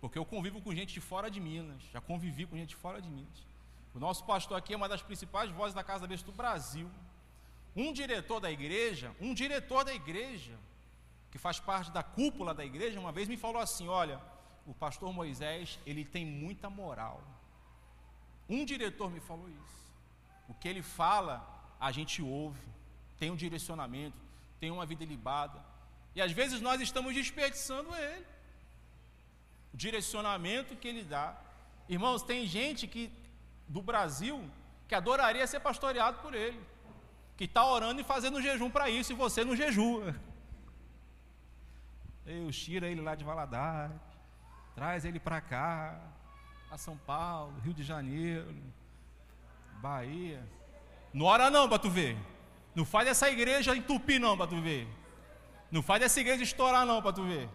[0.00, 3.02] porque eu convivo com gente de fora de Minas, já convivi com gente de fora
[3.02, 3.46] de Minas.
[3.94, 6.90] O nosso pastor aqui é uma das principais vozes da Casa da Besta do Brasil.
[7.76, 10.56] Um diretor da igreja, um diretor da igreja,
[11.34, 14.20] que faz parte da cúpula da igreja, uma vez me falou assim: Olha,
[14.64, 17.20] o pastor Moisés, ele tem muita moral.
[18.48, 19.80] Um diretor me falou isso.
[20.48, 21.44] O que ele fala,
[21.80, 22.64] a gente ouve,
[23.18, 24.16] tem um direcionamento,
[24.60, 25.60] tem uma vida libada.
[26.14, 28.24] E às vezes nós estamos desperdiçando ele.
[29.72, 31.36] O direcionamento que ele dá.
[31.88, 33.10] Irmãos, tem gente que
[33.66, 34.48] do Brasil
[34.86, 36.60] que adoraria ser pastoreado por ele,
[37.36, 40.14] que está orando e fazendo jejum para isso, e você não jejua.
[42.26, 44.00] Eu tira ele lá de Valadares,
[44.74, 46.00] traz ele para cá,
[46.70, 48.54] a São Paulo, Rio de Janeiro,
[49.80, 50.42] Bahia.
[51.12, 52.16] Não ora não para tu ver.
[52.74, 54.88] Não faz essa igreja entupir não para tu ver.
[55.70, 57.48] Não faz essa igreja estourar não para tu ver.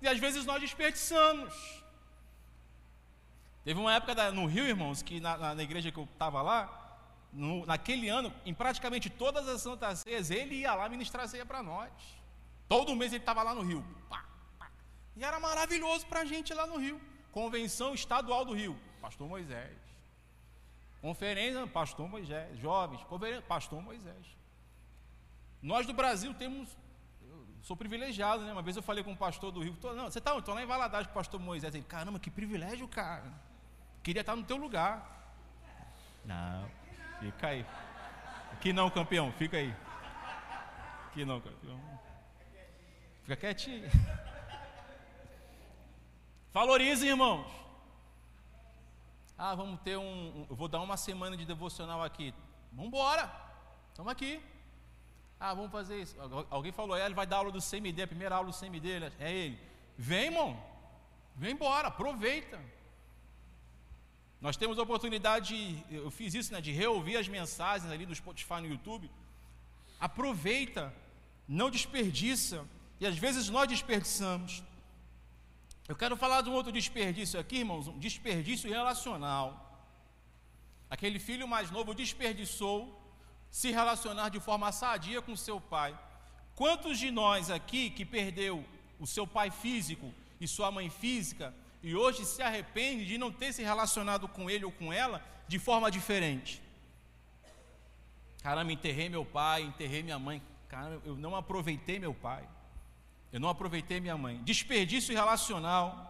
[0.00, 1.82] E às vezes nós desperdiçamos.
[3.64, 6.42] Teve uma época da, no Rio, irmãos, que na, na, na igreja que eu estava
[6.42, 6.81] lá,
[7.32, 11.62] no, naquele ano, em praticamente todas as santas ceias, ele ia lá ministrar ceia para
[11.62, 11.90] nós.
[12.68, 13.84] Todo mês ele estava lá no Rio.
[14.08, 14.24] Pá,
[14.58, 14.70] pá.
[15.16, 17.00] E era maravilhoso para a gente lá no Rio.
[17.30, 19.78] Convenção Estadual do Rio, Pastor Moisés.
[21.00, 22.58] Conferência, Pastor Moisés.
[22.58, 23.00] Jovens,
[23.48, 24.26] Pastor Moisés.
[25.62, 26.76] Nós do Brasil temos.
[27.62, 28.52] Sou privilegiado, né?
[28.52, 29.76] Uma vez eu falei com um pastor do Rio.
[29.76, 31.72] Tô, não, você está lá em Valadares com o pastor Moisés.
[31.74, 33.32] Ele, caramba, que privilégio, cara.
[34.02, 35.32] Queria estar no teu lugar.
[36.24, 36.68] Não,
[37.22, 37.64] fica aí.
[38.52, 39.74] Aqui não, campeão, fica aí.
[41.06, 41.80] Aqui não, campeão.
[43.22, 43.88] Fica quietinho.
[46.52, 47.46] Valorize, irmãos.
[49.38, 50.46] Ah, vamos ter um.
[50.50, 52.34] Eu vou dar uma semana de devocional aqui.
[52.72, 53.30] Vamos embora.
[53.90, 54.42] Estamos aqui.
[55.38, 56.16] Ah, vamos fazer isso.
[56.50, 59.12] Alguém falou, é, ele vai dar aula do CMD, a primeira aula do CMD.
[59.18, 59.58] É ele.
[59.96, 60.62] Vem, irmão.
[61.34, 62.60] Vem embora, aproveita.
[64.42, 68.12] Nós temos a oportunidade, de, eu fiz isso, né, de reouvir as mensagens ali do
[68.12, 69.08] Spotify no YouTube.
[70.00, 70.92] Aproveita,
[71.46, 72.66] não desperdiça.
[72.98, 74.64] E às vezes nós desperdiçamos.
[75.86, 79.46] Eu quero falar de um outro desperdício aqui, irmãos, um desperdício relacional.
[80.90, 83.00] Aquele filho mais novo desperdiçou
[83.48, 85.96] se relacionar de forma sadia com seu pai.
[86.56, 88.64] Quantos de nós aqui que perdeu
[88.98, 93.52] o seu pai físico e sua mãe física e hoje se arrepende de não ter
[93.52, 96.62] se relacionado com ele ou com ela de forma diferente?
[98.42, 100.42] Caramba, enterrei meu pai, enterrei minha mãe.
[100.68, 102.48] Caramba, eu não aproveitei meu pai.
[103.32, 104.40] Eu não aproveitei minha mãe.
[104.42, 106.08] Desperdício relacional.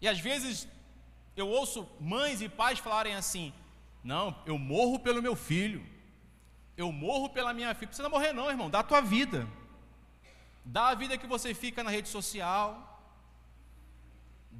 [0.00, 0.66] E às vezes
[1.36, 3.52] eu ouço mães e pais falarem assim:
[4.02, 5.86] Não, eu morro pelo meu filho.
[6.76, 7.86] Eu morro pela minha filha.
[7.86, 8.70] Não precisa morrer, não, irmão.
[8.70, 9.46] Dá a tua vida.
[10.64, 12.89] Dá a vida que você fica na rede social.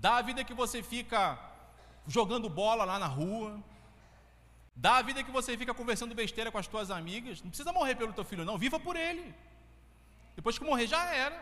[0.04, 1.38] Dá a vida que você fica
[2.06, 3.62] jogando bola lá na rua.
[4.74, 7.42] Dá a vida que você fica conversando besteira com as tuas amigas.
[7.42, 8.56] Não precisa morrer pelo teu filho, não.
[8.56, 9.34] Viva por ele.
[10.34, 11.38] Depois que morrer, já era.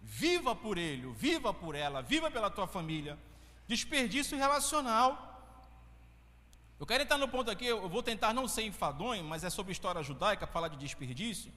[0.00, 3.18] Viva por ele, viva por ela, viva pela tua família.
[3.66, 5.28] Desperdício relacional.
[6.78, 9.72] Eu quero entrar no ponto aqui, eu vou tentar não ser enfadonho, mas é sobre
[9.72, 11.52] história judaica, falar de desperdício.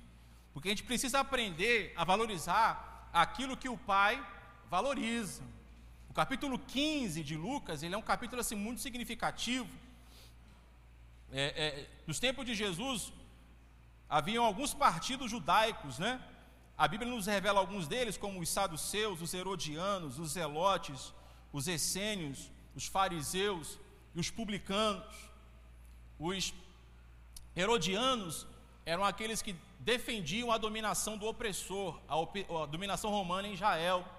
[0.53, 4.23] Porque a gente precisa aprender a valorizar aquilo que o Pai
[4.69, 5.43] valoriza.
[6.15, 9.67] O capítulo 15 de Lucas, ele é um capítulo assim muito significativo.
[11.29, 13.11] É, é, nos tempos de Jesus,
[14.07, 16.25] haviam alguns partidos judaicos, né?
[16.77, 21.13] A Bíblia nos revela alguns deles, como os saduceus, os herodianos, os zelotes,
[21.51, 23.77] os essênios, os fariseus
[24.15, 25.13] e os publicanos.
[26.17, 26.53] Os
[27.53, 28.47] herodianos
[28.85, 32.15] eram aqueles que defendiam a dominação do opressor, a,
[32.63, 34.14] a dominação romana em Israel.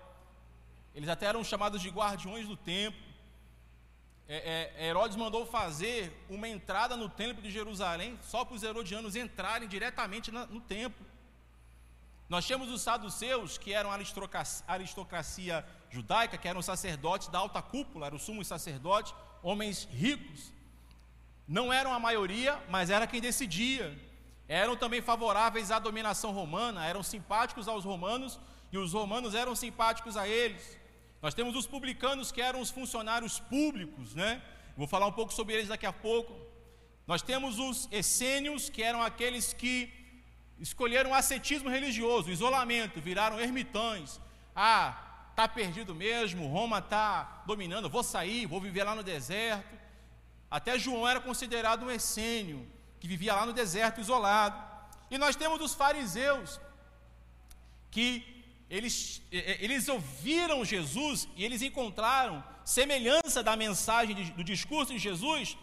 [0.97, 2.99] Eles até eram chamados de guardiões do templo.
[4.27, 9.15] É, é, Herodes mandou fazer uma entrada no templo de Jerusalém só para os herodianos
[9.15, 11.05] entrarem diretamente na, no templo.
[12.31, 17.61] Nós tínhamos os saduceus, que eram a aristocracia, aristocracia judaica, que eram sacerdotes da alta
[17.61, 20.51] cúpula, eram os sumos sacerdotes, homens ricos.
[21.47, 23.97] Não eram a maioria, mas era quem decidia.
[24.49, 28.41] Eram também favoráveis à dominação romana, eram simpáticos aos romanos
[28.73, 30.86] e os romanos eram simpáticos a eles.
[31.27, 34.41] Nós temos os publicanos que eram os funcionários públicos, né?
[34.77, 36.33] Vou falar um pouco sobre eles daqui a pouco.
[37.05, 39.93] Nós temos os essênios, que eram aqueles que
[40.61, 44.21] escolheram o ascetismo religioso, o isolamento, viraram ermitões.
[44.55, 49.77] Ah, tá perdido mesmo, Roma tá dominando, vou sair, vou viver lá no deserto.
[50.49, 52.65] Até João era considerado um essênio,
[53.01, 54.57] que vivia lá no deserto isolado.
[55.11, 56.61] E nós temos os fariseus,
[57.91, 58.36] que
[58.69, 65.57] eles, eles ouviram Jesus e eles encontraram semelhança da mensagem de, do discurso de Jesus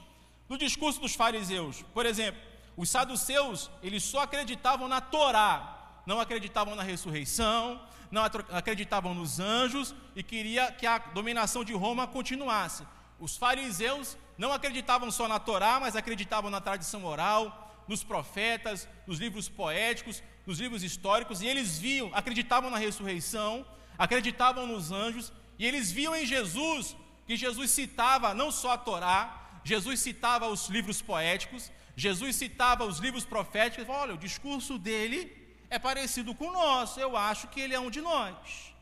[0.48, 1.84] no discurso dos fariseus.
[1.94, 2.42] Por exemplo,
[2.78, 9.94] os saduceus, eles só acreditavam na Torá, não acreditavam na ressurreição, não acreditavam nos anjos
[10.16, 12.86] e queria que a dominação de Roma continuasse.
[13.20, 19.20] Os fariseus não acreditavam só na Torá, mas acreditavam na tradição oral, nos profetas, nos
[19.20, 23.66] livros poéticos, nos livros históricos, e eles viam, acreditavam na ressurreição,
[23.98, 29.60] acreditavam nos anjos, e eles viam em Jesus que Jesus citava não só a Torá,
[29.64, 35.32] Jesus citava os livros poéticos, Jesus citava os livros proféticos, olha, o discurso dele
[35.70, 38.74] é parecido com o nosso, eu acho que ele é um de nós.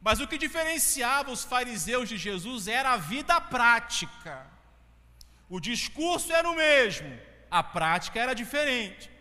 [0.00, 4.46] Mas o que diferenciava os fariseus de Jesus era a vida prática.
[5.48, 7.12] O discurso era o mesmo,
[7.50, 9.11] a prática era diferente.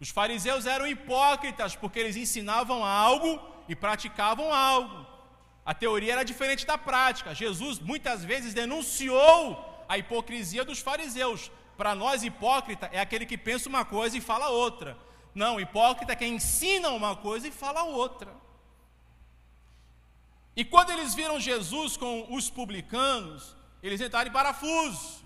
[0.00, 5.06] Os fariseus eram hipócritas porque eles ensinavam algo e praticavam algo.
[5.64, 7.34] A teoria era diferente da prática.
[7.34, 11.50] Jesus muitas vezes denunciou a hipocrisia dos fariseus.
[11.76, 14.96] Para nós, hipócrita é aquele que pensa uma coisa e fala outra.
[15.34, 18.34] Não, hipócrita é quem ensina uma coisa e fala outra.
[20.56, 25.24] E quando eles viram Jesus com os publicanos, eles entraram em parafuso.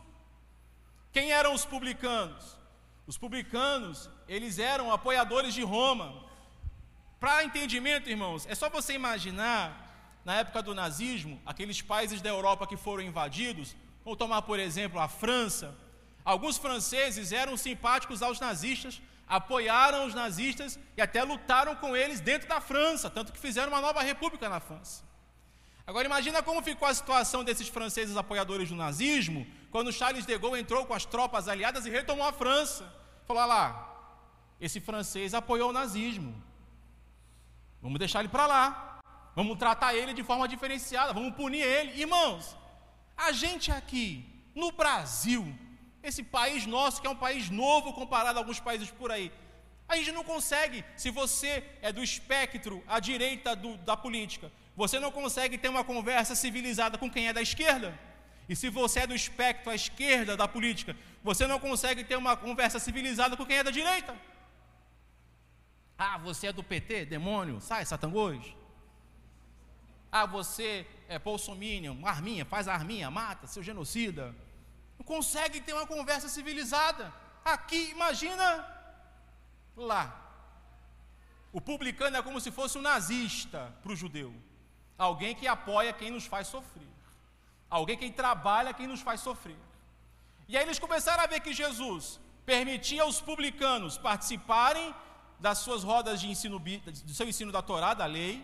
[1.10, 2.58] Quem eram os publicanos?
[3.06, 6.24] Os publicanos, eles eram apoiadores de Roma.
[7.18, 12.66] Para entendimento, irmãos, é só você imaginar, na época do nazismo, aqueles países da Europa
[12.66, 15.74] que foram invadidos, vou tomar por exemplo a França.
[16.24, 22.48] Alguns franceses eram simpáticos aos nazistas, apoiaram os nazistas e até lutaram com eles dentro
[22.48, 25.02] da França, tanto que fizeram uma nova república na França.
[25.86, 30.60] Agora imagina como ficou a situação desses franceses apoiadores do nazismo, quando Charles de Gaulle
[30.60, 32.84] entrou com as tropas aliadas e retomou a França.
[33.26, 33.66] Falou lá,
[34.60, 36.32] esse francês apoiou o nazismo.
[37.80, 39.00] Vamos deixar ele para lá.
[39.34, 42.00] Vamos tratar ele de forma diferenciada, vamos punir ele.
[42.00, 42.56] Irmãos,
[43.16, 45.42] a gente aqui, no Brasil,
[46.02, 49.32] esse país nosso, que é um país novo comparado a alguns países por aí,
[49.88, 54.98] a gente não consegue, se você é do espectro à direita do, da política, você
[54.98, 57.98] não consegue ter uma conversa civilizada com quem é da esquerda.
[58.48, 62.36] E se você é do espectro à esquerda da política, você não consegue ter uma
[62.36, 64.16] conversa civilizada com quem é da direita.
[65.96, 68.56] Ah, você é do PT, demônio, sai, satangôs.
[70.10, 74.34] Ah, você é bolsominion, arminha, faz arminha, mata, seu genocida.
[74.98, 77.12] Não consegue ter uma conversa civilizada.
[77.44, 78.46] Aqui, imagina
[79.76, 80.18] lá.
[81.52, 84.34] O publicano é como se fosse um nazista para o judeu.
[85.08, 86.90] Alguém que apoia quem nos faz sofrer.
[87.78, 89.60] Alguém que trabalha quem nos faz sofrer.
[90.50, 94.94] E aí eles começaram a ver que Jesus permitia aos publicanos participarem
[95.40, 96.58] das suas rodas de ensino,
[97.08, 98.34] do seu ensino da Torá, da lei,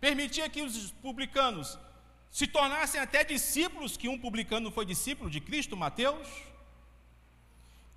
[0.00, 1.78] permitia que os publicanos
[2.30, 6.28] se tornassem até discípulos, que um publicano foi discípulo de Cristo, Mateus.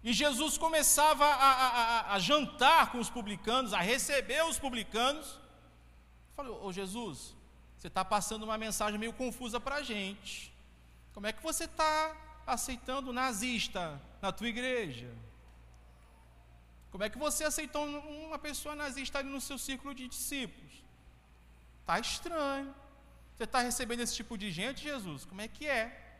[0.04, 5.40] E Jesus começava a, a, a jantar com os publicanos, a receber os publicanos.
[6.36, 7.34] Falou, ô Jesus,
[7.84, 10.54] você está passando uma mensagem meio confusa para a gente.
[11.14, 12.16] Como é que você está
[12.48, 15.14] aceitando nazista na tua igreja?
[16.92, 20.72] Como é que você aceitou uma pessoa nazista ali no seu círculo de discípulos?
[21.82, 22.74] Está estranho.
[23.36, 25.26] Você está recebendo esse tipo de gente, Jesus?
[25.26, 26.16] Como é que é?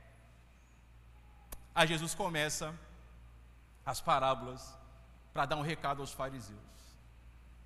[1.74, 2.78] Aí Jesus começa
[3.86, 4.78] as parábolas
[5.34, 6.60] para dar um recado aos fariseus.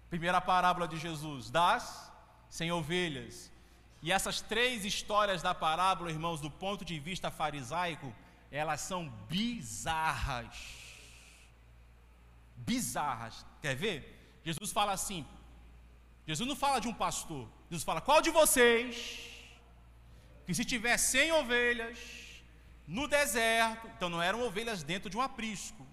[0.08, 2.12] Primeira parábola de Jesus, das
[2.48, 3.57] sem ovelhas.
[4.08, 8.16] E essas três histórias da parábola, irmãos, do ponto de vista farisaico,
[8.50, 10.56] elas são bizarras.
[12.56, 13.46] Bizarras.
[13.62, 13.98] Quer ver?
[14.46, 15.28] Jesus fala assim:
[16.26, 17.50] Jesus não fala de um pastor.
[17.70, 19.20] Jesus fala: qual de vocês,
[20.46, 22.00] que se tiver cem ovelhas
[22.88, 25.86] no deserto, então não eram ovelhas dentro de um aprisco,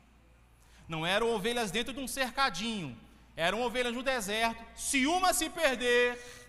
[0.86, 2.96] não eram ovelhas dentro de um cercadinho,
[3.34, 4.64] eram ovelhas no deserto.
[4.76, 6.43] Se uma se perder,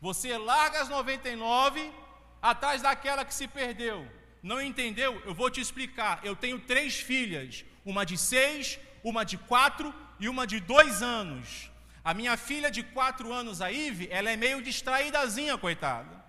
[0.00, 1.92] você larga as 99
[2.40, 4.06] atrás daquela que se perdeu.
[4.42, 5.20] Não entendeu?
[5.24, 6.20] Eu vou te explicar.
[6.22, 11.70] Eu tenho três filhas: uma de seis, uma de quatro e uma de dois anos.
[12.04, 16.24] A minha filha de quatro anos, a Ive, ela é meio distraídazinha, coitada.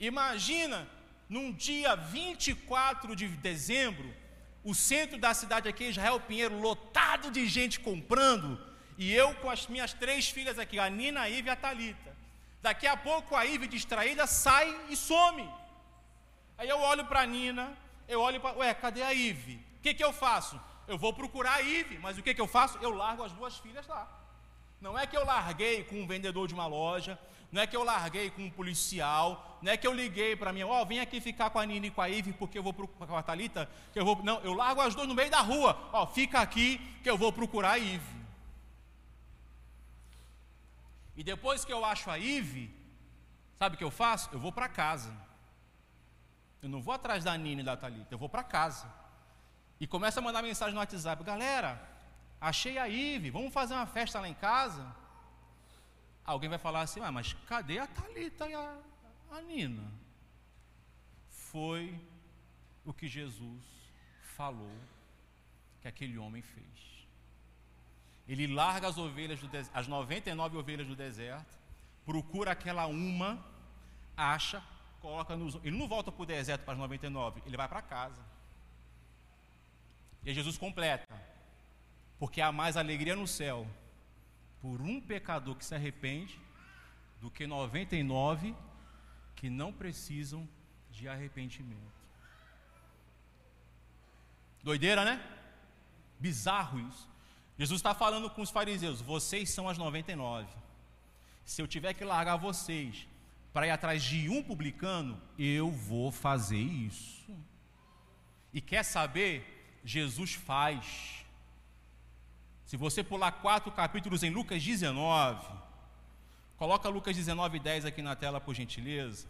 [0.00, 0.88] Imagina,
[1.28, 4.12] num dia 24 de dezembro,
[4.64, 8.60] o centro da cidade aqui, Israel Pinheiro, lotado de gente comprando,
[8.98, 12.11] e eu com as minhas três filhas aqui, a Nina, a Ive e a Talita.
[12.62, 15.48] Daqui a pouco a Ive distraída sai e some.
[16.56, 18.56] Aí eu olho para a Nina, eu olho para.
[18.58, 19.56] Ué, cadê a Ive?
[19.78, 20.60] O que, que eu faço?
[20.86, 22.78] Eu vou procurar a Ive, mas o que, que eu faço?
[22.78, 24.08] Eu largo as duas filhas lá.
[24.80, 27.18] Não é que eu larguei com um vendedor de uma loja,
[27.50, 30.62] não é que eu larguei com um policial, não é que eu liguei para mim,
[30.62, 32.72] ó, oh, vem aqui ficar com a Nina e com a Ive porque eu vou
[32.72, 34.22] procurar com a Thalita, que eu vou.
[34.22, 37.18] Não, eu largo as duas no meio da rua, ó, oh, fica aqui que eu
[37.18, 38.21] vou procurar a Ive.
[41.16, 42.74] E depois que eu acho a Ive,
[43.56, 44.30] sabe o que eu faço?
[44.32, 45.12] Eu vou para casa.
[46.62, 48.90] Eu não vou atrás da Nina e da Thalita, eu vou para casa.
[49.80, 51.80] E começo a mandar mensagem no WhatsApp: galera,
[52.40, 54.94] achei a Ive, vamos fazer uma festa lá em casa?
[56.24, 58.76] Alguém vai falar assim: ah, mas cadê a Thalita e a,
[59.32, 59.92] a Nina?
[61.28, 62.00] Foi
[62.84, 63.64] o que Jesus
[64.36, 64.72] falou
[65.80, 66.91] que aquele homem fez.
[68.28, 71.58] Ele larga as ovelhas, do as 99 ovelhas do deserto,
[72.04, 73.44] procura aquela uma,
[74.16, 74.62] acha,
[75.00, 75.56] coloca nos.
[75.64, 78.22] Ele não volta para o deserto para as 99, ele vai para casa.
[80.24, 81.06] E Jesus completa,
[82.18, 83.66] porque há mais alegria no céu
[84.60, 86.38] por um pecador que se arrepende
[87.20, 88.54] do que 99
[89.34, 90.48] que não precisam
[90.92, 92.02] de arrependimento.
[94.62, 95.20] Doideira, né?
[96.20, 97.11] Bizarro isso.
[97.58, 100.48] Jesus está falando com os fariseus: vocês são as 99.
[101.44, 103.06] Se eu tiver que largar vocês
[103.52, 107.34] para ir atrás de um publicano, eu vou fazer isso.
[108.52, 109.80] E quer saber?
[109.84, 111.24] Jesus faz.
[112.64, 115.46] Se você pular quatro capítulos em Lucas 19,
[116.56, 119.26] coloca Lucas 19, 10 aqui na tela, por gentileza.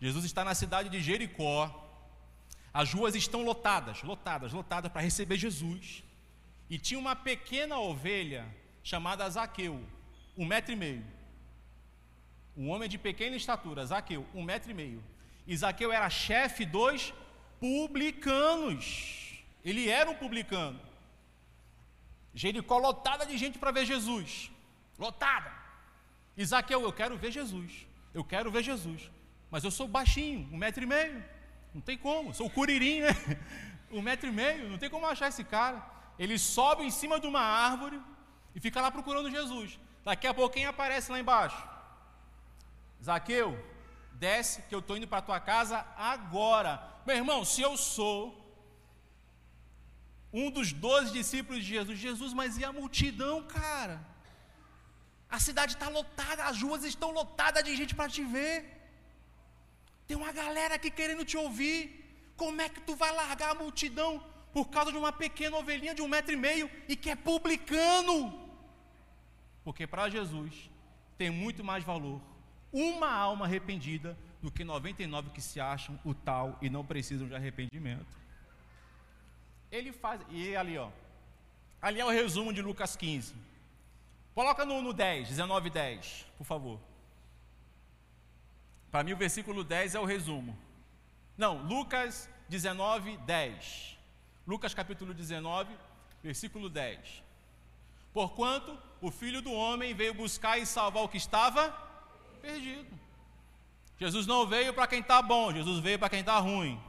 [0.00, 1.80] Jesus está na cidade de Jericó.
[2.72, 6.04] As ruas estão lotadas, lotadas, lotadas para receber Jesus.
[6.68, 8.46] E tinha uma pequena ovelha
[8.82, 9.82] chamada Zaqueu,
[10.36, 11.04] um metro e meio.
[12.56, 15.02] Um homem de pequena estatura, Zaqueu, um metro e meio.
[15.46, 17.12] E Zaqueu era chefe dos
[17.60, 19.42] publicanos.
[19.64, 20.80] Ele era um publicano.
[22.34, 24.50] Jericó lotada de gente para ver Jesus.
[24.98, 25.52] Lotada.
[26.36, 27.86] E Zaqueu, eu quero ver Jesus.
[28.12, 29.10] Eu quero ver Jesus.
[29.50, 31.24] Mas eu sou baixinho, um metro e meio.
[31.72, 32.34] Não tem como.
[32.34, 33.12] Sou curirinho, né?
[33.90, 34.68] Um metro e meio.
[34.68, 35.93] Não tem como achar esse cara.
[36.18, 38.00] Ele sobe em cima de uma árvore
[38.54, 39.78] e fica lá procurando Jesus.
[40.04, 41.60] Daqui a pouquinho aparece lá embaixo.
[43.02, 43.58] Zaqueu,
[44.12, 46.82] desce que eu estou indo para a tua casa agora.
[47.06, 48.18] Meu irmão, se eu sou
[50.32, 53.96] um dos doze discípulos de Jesus, Jesus, mas e a multidão, cara?
[55.28, 58.54] A cidade está lotada, as ruas estão lotadas de gente para te ver.
[60.06, 61.78] Tem uma galera aqui querendo te ouvir.
[62.36, 64.10] Como é que tu vai largar a multidão
[64.54, 68.40] por causa de uma pequena ovelhinha de um metro e meio e que é publicano.
[69.64, 70.70] Porque para Jesus
[71.18, 72.22] tem muito mais valor
[72.72, 77.34] uma alma arrependida do que 99 que se acham o tal e não precisam de
[77.34, 78.16] arrependimento.
[79.72, 80.88] Ele faz, e ali ó,
[81.82, 83.34] ali é o resumo de Lucas 15.
[84.34, 86.78] Coloca no, no 10, 19 10, por favor.
[88.92, 90.56] Para mim o versículo 10 é o resumo.
[91.36, 93.93] Não, Lucas 19, 10.
[94.46, 95.74] Lucas capítulo 19,
[96.22, 97.22] versículo 10.
[98.12, 101.70] Porquanto o filho do homem veio buscar e salvar o que estava
[102.40, 102.98] perdido.
[103.98, 106.80] Jesus não veio para quem está bom, Jesus veio para quem está ruim.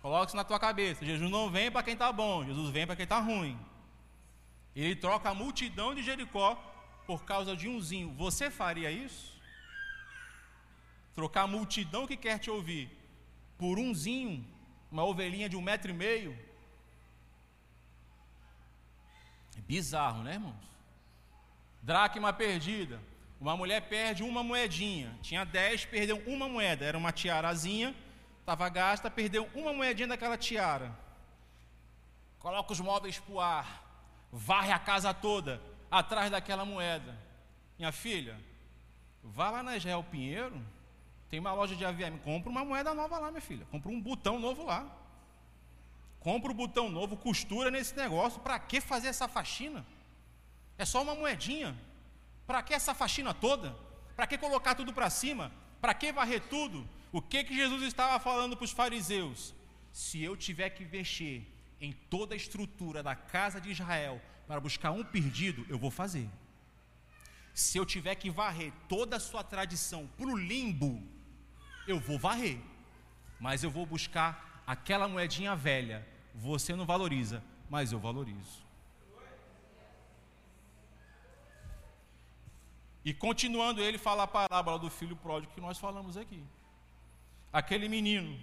[0.00, 1.06] Coloque isso na tua cabeça.
[1.06, 3.56] Jesus não vem para quem está bom, Jesus vem para quem está ruim.
[4.74, 6.56] Ele troca a multidão de Jericó
[7.06, 8.12] por causa de umzinho.
[8.14, 9.40] Você faria isso?
[11.14, 12.90] Trocar a multidão que quer te ouvir
[13.58, 14.44] por umzinho,
[14.92, 16.38] uma ovelhinha de um metro e meio?
[19.56, 20.64] É bizarro, né, irmãos?
[21.82, 23.00] Dracma perdida.
[23.40, 25.18] Uma mulher perde uma moedinha.
[25.22, 26.84] Tinha dez, perdeu uma moeda.
[26.84, 27.94] Era uma tiarazinha,
[28.40, 30.96] estava gasta, perdeu uma moedinha daquela tiara.
[32.38, 33.82] Coloca os móveis para o ar.
[34.30, 37.16] Varre a casa toda atrás daquela moeda.
[37.78, 38.38] Minha filha,
[39.22, 40.60] vá lá na Israel Pinheiro,
[41.32, 43.66] tem uma loja de AVM, compra uma moeda nova lá, minha filha.
[43.70, 44.86] Compra um botão novo lá.
[46.20, 48.38] Compra o um botão novo, costura nesse negócio.
[48.38, 49.82] Para que fazer essa faxina?
[50.76, 51.74] É só uma moedinha.
[52.46, 53.74] Para que essa faxina toda?
[54.14, 55.50] Para que colocar tudo para cima?
[55.80, 56.86] Para que varrer tudo?
[57.10, 59.54] O que que Jesus estava falando para os fariseus?
[59.90, 64.90] Se eu tiver que mexer em toda a estrutura da casa de Israel para buscar
[64.90, 66.28] um perdido, eu vou fazer.
[67.54, 71.02] Se eu tiver que varrer toda a sua tradição para o limbo,
[71.86, 72.58] eu vou varrer.
[73.38, 76.06] Mas eu vou buscar aquela moedinha velha.
[76.34, 78.62] Você não valoriza, mas eu valorizo.
[83.04, 86.42] E continuando, ele fala a parábola do filho pródigo que nós falamos aqui.
[87.52, 88.38] Aquele menino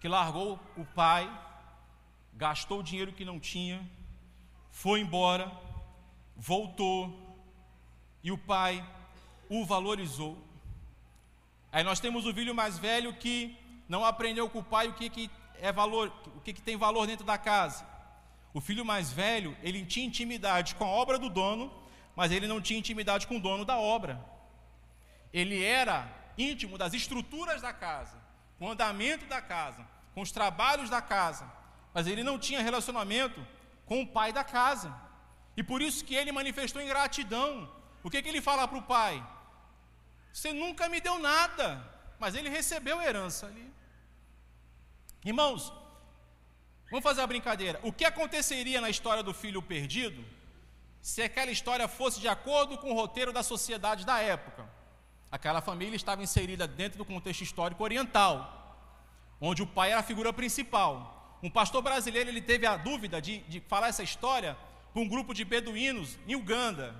[0.00, 1.30] que largou o pai,
[2.34, 3.88] gastou o dinheiro que não tinha,
[4.70, 5.50] foi embora,
[6.36, 7.28] voltou,
[8.22, 8.84] e o pai
[9.48, 10.36] o valorizou.
[11.70, 13.56] Aí nós temos o filho mais velho que
[13.88, 17.06] não aprendeu com o pai o que, que é valor, o que, que tem valor
[17.06, 17.86] dentro da casa.
[18.54, 21.72] O filho mais velho, ele tinha intimidade com a obra do dono,
[22.16, 24.24] mas ele não tinha intimidade com o dono da obra.
[25.32, 28.16] Ele era íntimo das estruturas da casa,
[28.58, 31.50] com o andamento da casa, com os trabalhos da casa,
[31.92, 33.46] mas ele não tinha relacionamento
[33.84, 34.94] com o pai da casa.
[35.56, 37.68] E por isso que ele manifestou ingratidão.
[38.02, 39.24] O que, que ele fala para o pai?
[40.32, 41.84] Você nunca me deu nada,
[42.18, 43.72] mas ele recebeu herança ali.
[45.24, 45.72] Irmãos,
[46.90, 47.80] vamos fazer uma brincadeira.
[47.82, 50.24] O que aconteceria na história do filho perdido
[51.00, 54.68] se aquela história fosse de acordo com o roteiro da sociedade da época?
[55.30, 58.86] Aquela família estava inserida dentro do contexto histórico oriental,
[59.40, 61.38] onde o pai era a figura principal.
[61.42, 64.56] Um pastor brasileiro ele teve a dúvida de, de falar essa história
[64.92, 66.96] para um grupo de beduínos em Uganda,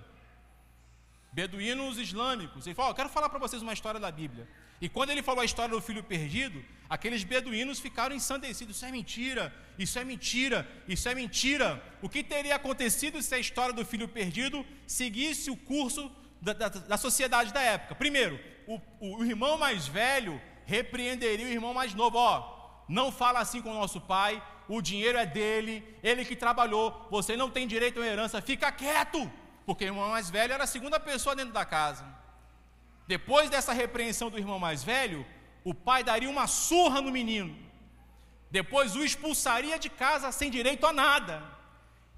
[1.33, 2.66] beduínos islâmicos.
[2.66, 4.49] Ele falou: oh, Quero falar para vocês uma história da Bíblia.
[4.81, 8.93] E quando ele falou a história do filho perdido, aqueles beduínos ficaram ensandecidos: Isso é
[8.93, 11.83] mentira, isso é mentira, isso é mentira.
[12.01, 16.11] O que teria acontecido se a história do filho perdido seguisse o curso
[16.41, 17.95] da, da, da sociedade da época?
[17.95, 23.41] Primeiro, o, o, irmão mais velho repreenderia o irmão mais novo: Ó, oh, não fala
[23.41, 27.66] assim com o nosso pai, o dinheiro é dele, ele que trabalhou, você não tem
[27.66, 29.31] direito à herança, fica quieto,
[29.68, 32.02] porque o irmão mais velho era a segunda pessoa dentro da casa.
[33.06, 35.26] Depois dessa repreensão do irmão mais velho,
[35.62, 37.54] o pai daria uma surra no menino.
[38.50, 41.42] Depois o expulsaria de casa sem direito a nada.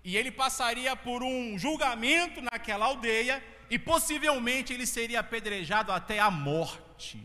[0.04, 6.30] E ele passaria por um julgamento naquela aldeia e possivelmente ele seria apedrejado até a
[6.30, 7.20] morte.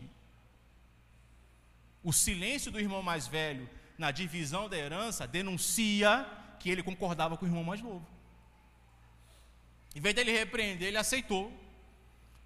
[2.02, 6.26] O silêncio do irmão mais velho na divisão da herança denuncia
[6.58, 8.15] que ele concordava com o irmão mais novo.
[9.96, 11.52] Em vez dele repreender, ele aceitou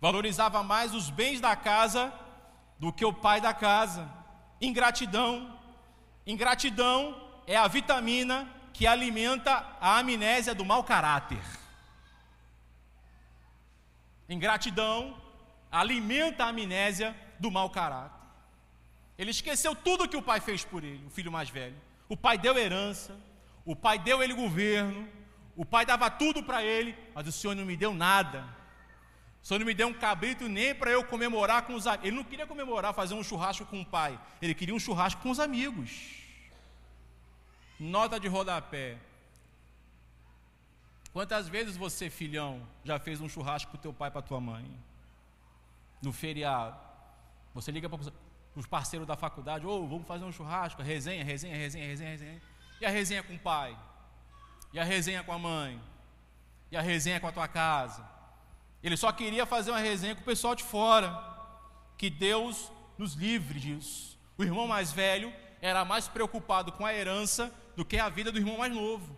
[0.01, 2.13] valorizava mais os bens da casa
[2.79, 4.11] do que o pai da casa.
[4.61, 5.59] Ingratidão.
[6.27, 11.43] Ingratidão é a vitamina que alimenta a amnésia do mau caráter.
[14.29, 15.21] Ingratidão
[15.71, 18.19] alimenta a amnésia do mau caráter.
[19.19, 21.77] Ele esqueceu tudo que o pai fez por ele, o filho mais velho.
[22.09, 23.15] O pai deu herança,
[23.67, 25.07] o pai deu ele governo,
[25.61, 28.49] o pai dava tudo para ele, mas o senhor não me deu nada.
[29.43, 32.07] O senhor não me deu um cabrito nem para eu comemorar com os amigos.
[32.07, 34.19] Ele não queria comemorar, fazer um churrasco com o pai.
[34.41, 36.15] Ele queria um churrasco com os amigos.
[37.79, 38.97] Nota de rodapé.
[41.13, 44.65] Quantas vezes você, filhão, já fez um churrasco o teu pai para tua mãe?
[46.01, 46.81] No feriado.
[47.53, 48.01] Você liga para
[48.57, 52.43] os parceiros da faculdade, ou oh, vamos fazer um churrasco, resenha, resenha, resenha, resenha, resenha.
[52.81, 53.77] E a resenha com o pai?
[54.73, 55.81] E a resenha com a mãe?
[56.71, 58.09] E a resenha com a tua casa?
[58.83, 61.29] Ele só queria fazer uma resenha com o pessoal de fora.
[61.99, 64.19] Que Deus nos livre disso.
[64.39, 68.39] O irmão mais velho era mais preocupado com a herança do que a vida do
[68.39, 69.15] irmão mais novo.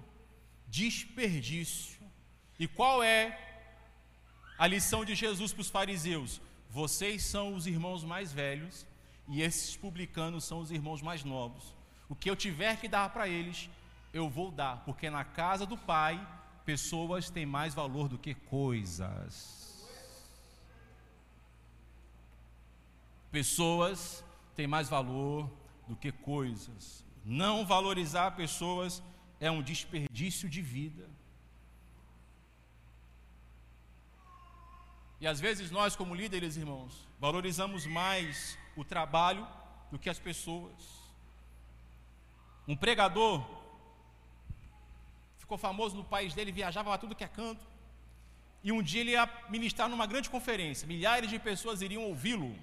[0.67, 2.01] Desperdício.
[2.59, 3.39] E qual é
[4.59, 6.41] a lição de Jesus para os fariseus?
[6.71, 8.87] Vocês são os irmãos mais velhos
[9.29, 11.75] e esses publicanos são os irmãos mais novos.
[12.09, 13.69] O que eu tiver que dar para eles,
[14.13, 16.21] eu vou dar, porque na casa do Pai,
[16.65, 19.63] pessoas têm mais valor do que coisas.
[23.31, 24.23] Pessoas
[24.55, 25.51] têm mais valor
[25.89, 27.05] do que coisas.
[27.25, 29.03] Não valorizar pessoas
[29.41, 31.09] é um desperdício de vida.
[35.21, 39.47] E às vezes nós, como líderes, irmãos, valorizamos mais o trabalho
[39.91, 41.01] do que as pessoas.
[42.67, 43.62] Um pregador
[45.53, 47.65] ficou famoso no país dele, viajava para tudo que é canto.
[48.65, 52.55] E um dia ele ia ministrar numa grande conferência, milhares de pessoas iriam ouvi-lo.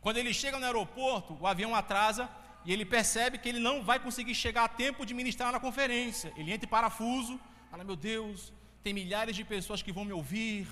[0.00, 2.28] Quando ele chega no aeroporto, o avião atrasa
[2.64, 6.32] e ele percebe que ele não vai conseguir chegar a tempo de ministrar na conferência.
[6.36, 7.38] Ele entra em parafuso,
[7.70, 8.52] fala: Meu Deus,
[8.82, 10.66] tem milhares de pessoas que vão me ouvir,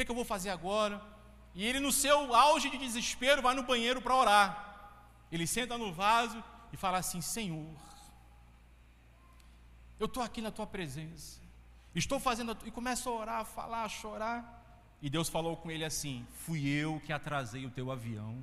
[0.00, 1.02] que, que eu vou fazer agora?
[1.54, 4.46] E ele, no seu auge de desespero, vai no banheiro para orar.
[5.30, 7.74] Ele senta no vaso e fala assim: Senhor,
[10.00, 11.38] eu estou aqui na tua presença,
[11.94, 12.56] estou fazendo.
[12.64, 14.56] E começa a orar, a falar, a chorar.
[15.02, 18.42] E Deus falou com ele assim: Fui eu que atrasei o teu avião,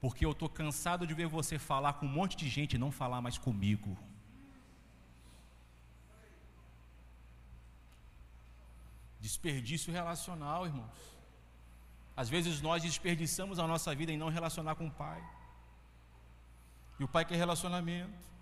[0.00, 2.90] porque eu estou cansado de ver você falar com um monte de gente e não
[2.90, 3.96] falar mais comigo.
[9.20, 11.14] Desperdício relacional, irmãos.
[12.16, 15.22] Às vezes nós desperdiçamos a nossa vida em não relacionar com o Pai.
[16.98, 18.33] E o Pai quer relacionamento.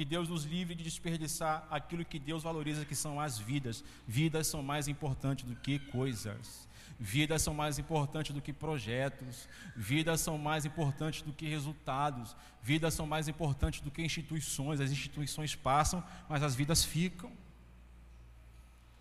[0.00, 3.84] Que Deus nos livre de desperdiçar aquilo que Deus valoriza, que são as vidas.
[4.08, 6.66] Vidas são mais importantes do que coisas.
[6.98, 9.46] Vidas são mais importantes do que projetos.
[9.76, 12.34] Vidas são mais importantes do que resultados.
[12.62, 14.80] Vidas são mais importantes do que instituições.
[14.80, 17.30] As instituições passam, mas as vidas ficam.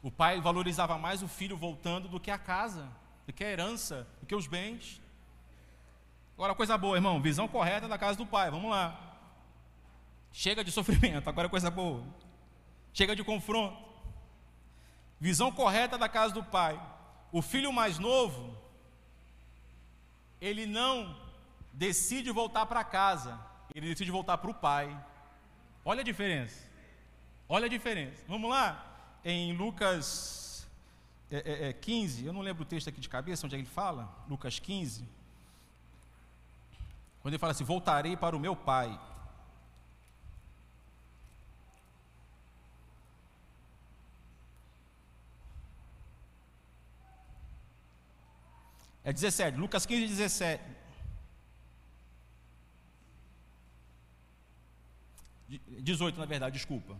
[0.01, 2.89] O pai valorizava mais o filho voltando do que a casa,
[3.25, 5.01] do que a herança, do que os bens.
[6.35, 9.08] Agora, coisa boa, irmão, visão correta da casa do pai, vamos lá.
[10.31, 12.03] Chega de sofrimento, agora coisa boa.
[12.93, 13.77] Chega de confronto.
[15.19, 16.79] Visão correta da casa do pai.
[17.31, 18.57] O filho mais novo,
[20.39, 21.15] ele não
[21.73, 23.39] decide voltar para casa,
[23.75, 24.97] ele decide voltar para o pai.
[25.83, 26.67] Olha a diferença.
[27.47, 28.23] Olha a diferença.
[28.27, 28.89] Vamos lá?
[29.23, 30.67] em Lucas
[31.31, 33.67] é, é, 15, é, eu não lembro o texto aqui de cabeça, onde é ele
[33.67, 35.03] fala, Lucas 15,
[37.21, 38.99] quando ele fala assim: Voltarei para o meu pai.
[49.03, 50.63] É 17, Lucas 15, 17.
[55.47, 56.95] 18, na verdade, desculpa.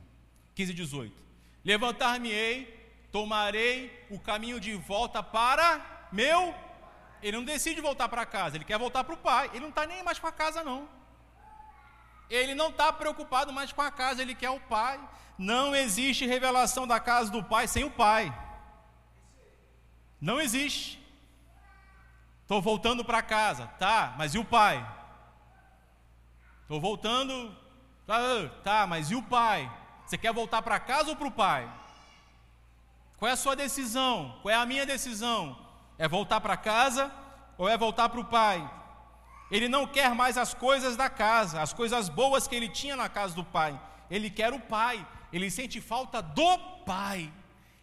[0.56, 1.16] 15, 18.
[1.64, 6.56] Levantar-me-ei, tomarei o caminho de volta para meu.
[7.22, 9.50] Ele não decide voltar para casa, ele quer voltar para o pai.
[9.52, 10.88] Ele não está nem mais com a casa, não.
[12.30, 15.00] Ele não está preocupado mais com a casa, ele quer o pai.
[15.38, 18.34] Não existe revelação da casa do pai sem o pai.
[20.20, 20.99] Não existe.
[22.50, 24.84] Estou voltando para casa, tá, mas e o pai?
[26.64, 27.56] Estou voltando,
[28.08, 28.18] tá,
[28.64, 29.72] tá, mas e o pai?
[30.04, 31.72] Você quer voltar para casa ou para o pai?
[33.18, 34.39] Qual é a sua decisão?
[34.41, 35.64] Qual é a minha decisão?
[35.95, 37.14] É voltar para casa
[37.56, 38.68] ou é voltar para o pai?
[39.52, 43.08] Ele não quer mais as coisas da casa, as coisas boas que ele tinha na
[43.08, 43.80] casa do pai.
[44.10, 45.06] Ele quer o pai.
[45.32, 47.32] Ele sente falta do pai.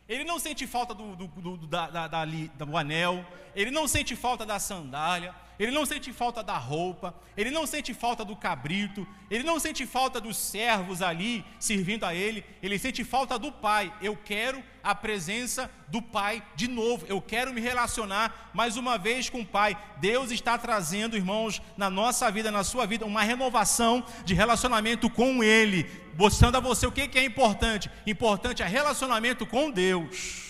[0.08, 3.24] Ele não sente falta do, do, do, da, da, da, do anel.
[3.54, 7.94] Ele não sente falta da sandália ele não sente falta da roupa, ele não sente
[7.94, 13.02] falta do cabrito, ele não sente falta dos servos ali servindo a ele, ele sente
[13.04, 13.92] falta do pai.
[14.02, 19.30] Eu quero a presença do pai de novo, eu quero me relacionar mais uma vez
[19.30, 19.76] com o pai.
[19.98, 25.42] Deus está trazendo, irmãos, na nossa vida, na sua vida, uma renovação de relacionamento com
[25.42, 27.90] ele, mostrando a você o que é importante.
[28.06, 30.44] Importante é relacionamento com Deus.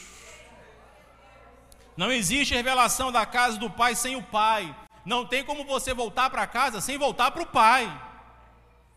[1.97, 4.75] Não existe revelação da casa do pai sem o pai.
[5.07, 7.85] Não tem como você voltar para casa sem voltar para o pai.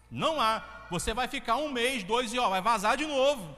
[0.10, 0.64] Não há.
[0.90, 3.56] Você vai ficar um mês, dois e ó, vai vazar de novo.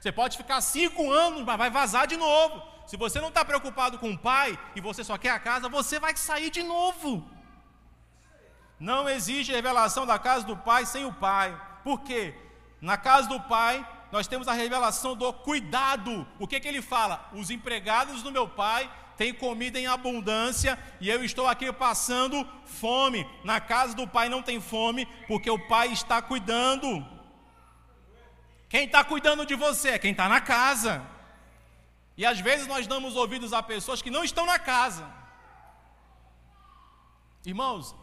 [0.00, 2.60] Você pode ficar cinco anos, mas vai vazar de novo.
[2.88, 6.00] Se você não está preocupado com o pai e você só quer a casa, você
[6.00, 7.24] vai sair de novo.
[8.80, 11.56] Não existe revelação da casa do pai sem o pai.
[11.84, 12.34] Por quê?
[12.80, 16.26] Na casa do pai, nós temos a revelação do cuidado.
[16.40, 17.30] O que, que ele fala?
[17.32, 23.26] Os empregados do meu pai tem comida em abundância e eu estou aqui passando fome.
[23.44, 27.06] Na casa do pai não tem fome, porque o pai está cuidando.
[28.68, 31.04] Quem está cuidando de você é quem está na casa.
[32.16, 35.08] E às vezes nós damos ouvidos a pessoas que não estão na casa.
[37.44, 37.94] Irmãos,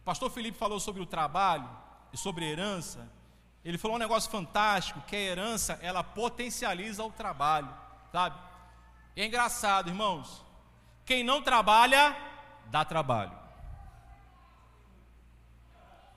[0.00, 1.66] O pastor Felipe falou sobre o trabalho
[2.12, 3.08] e sobre herança.
[3.64, 7.74] Ele falou um negócio fantástico, que a herança, ela potencializa o trabalho,
[8.12, 8.38] sabe?
[9.16, 10.44] E é engraçado, irmãos.
[11.04, 12.16] Quem não trabalha,
[12.66, 13.32] dá trabalho.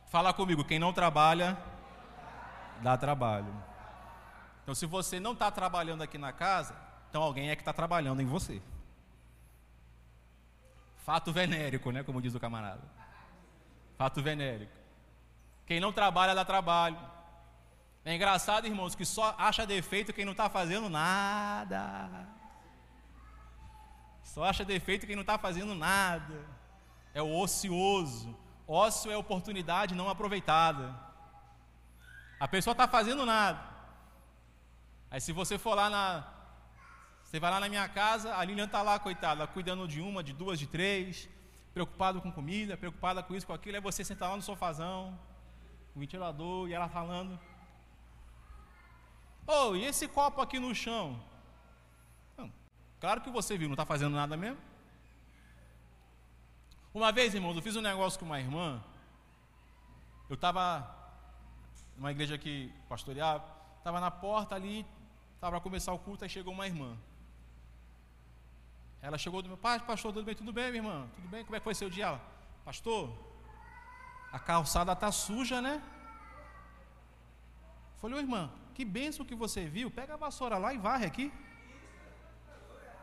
[0.07, 1.57] Fala comigo, quem não trabalha,
[2.81, 3.53] dá trabalho.
[4.63, 6.75] Então, se você não está trabalhando aqui na casa,
[7.09, 8.61] então alguém é que está trabalhando em você.
[11.03, 12.03] Fato venérico, né?
[12.03, 12.83] Como diz o camarada.
[13.97, 14.73] Fato venérico.
[15.65, 16.97] Quem não trabalha, dá trabalho.
[18.03, 22.27] É engraçado, irmãos, que só acha defeito quem não está fazendo nada.
[24.33, 26.35] Só acha defeito quem não está fazendo nada.
[27.13, 28.35] É o ocioso.
[28.67, 30.93] Ócio é oportunidade não aproveitada.
[32.39, 33.59] A pessoa está fazendo nada.
[35.09, 36.27] Aí se você for lá na.
[37.23, 40.33] Você vai lá na minha casa, a Lilian está lá, coitada, cuidando de uma, de
[40.33, 41.27] duas, de três,
[41.73, 45.19] preocupado com comida, preocupada com isso, com aquilo, aí você senta lá no sofazão,
[45.93, 47.37] o ventilador, e ela falando.
[49.45, 51.19] Oh, e esse copo aqui no chão?
[52.99, 54.57] Claro que você viu, não está fazendo nada mesmo.
[56.93, 58.83] Uma vez, irmãos, eu fiz um negócio com uma irmã.
[60.29, 60.95] Eu estava
[61.95, 63.45] numa igreja que pastoreava,
[63.77, 64.85] estava na porta ali,
[65.35, 66.97] estava para começar o culto, aí chegou uma irmã.
[69.01, 70.35] Ela chegou do meu pai, pastor, tudo bem?
[70.35, 71.07] Tudo bem, minha irmã?
[71.15, 71.45] Tudo bem?
[71.45, 72.07] Como é que foi seu dia?
[72.07, 72.21] Ela,
[72.65, 73.13] pastor,
[74.31, 75.81] a calçada está suja, né?
[78.01, 81.31] Falei, ô irmã, que benção que você viu, pega a vassoura lá e varre aqui.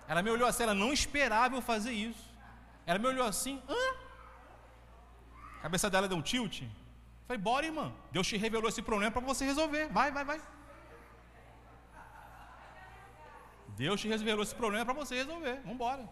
[0.07, 2.33] Ela me olhou assim, ela não esperava eu fazer isso.
[2.87, 3.97] Ela me olhou assim, hã?
[5.59, 6.63] A cabeça dela deu um tilt.
[7.27, 7.93] Falei, bora, irmã.
[8.13, 9.89] Deus te revelou esse problema para você resolver.
[9.89, 10.41] Vai, vai, vai.
[13.69, 15.57] Deus te revelou esse problema para você resolver.
[15.61, 16.09] Vamos embora.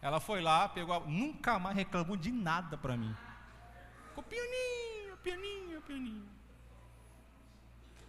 [0.00, 1.00] Ela foi lá, pegou, a...
[1.00, 3.14] nunca mais reclamou de nada para mim.
[4.08, 6.28] Ficou pianinho, pianinho, pianinho.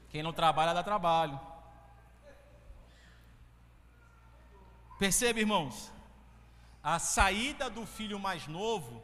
[0.10, 1.40] Quem não trabalha, dá trabalho.
[4.98, 5.92] Percebe, irmãos?
[6.84, 9.04] A saída do filho mais novo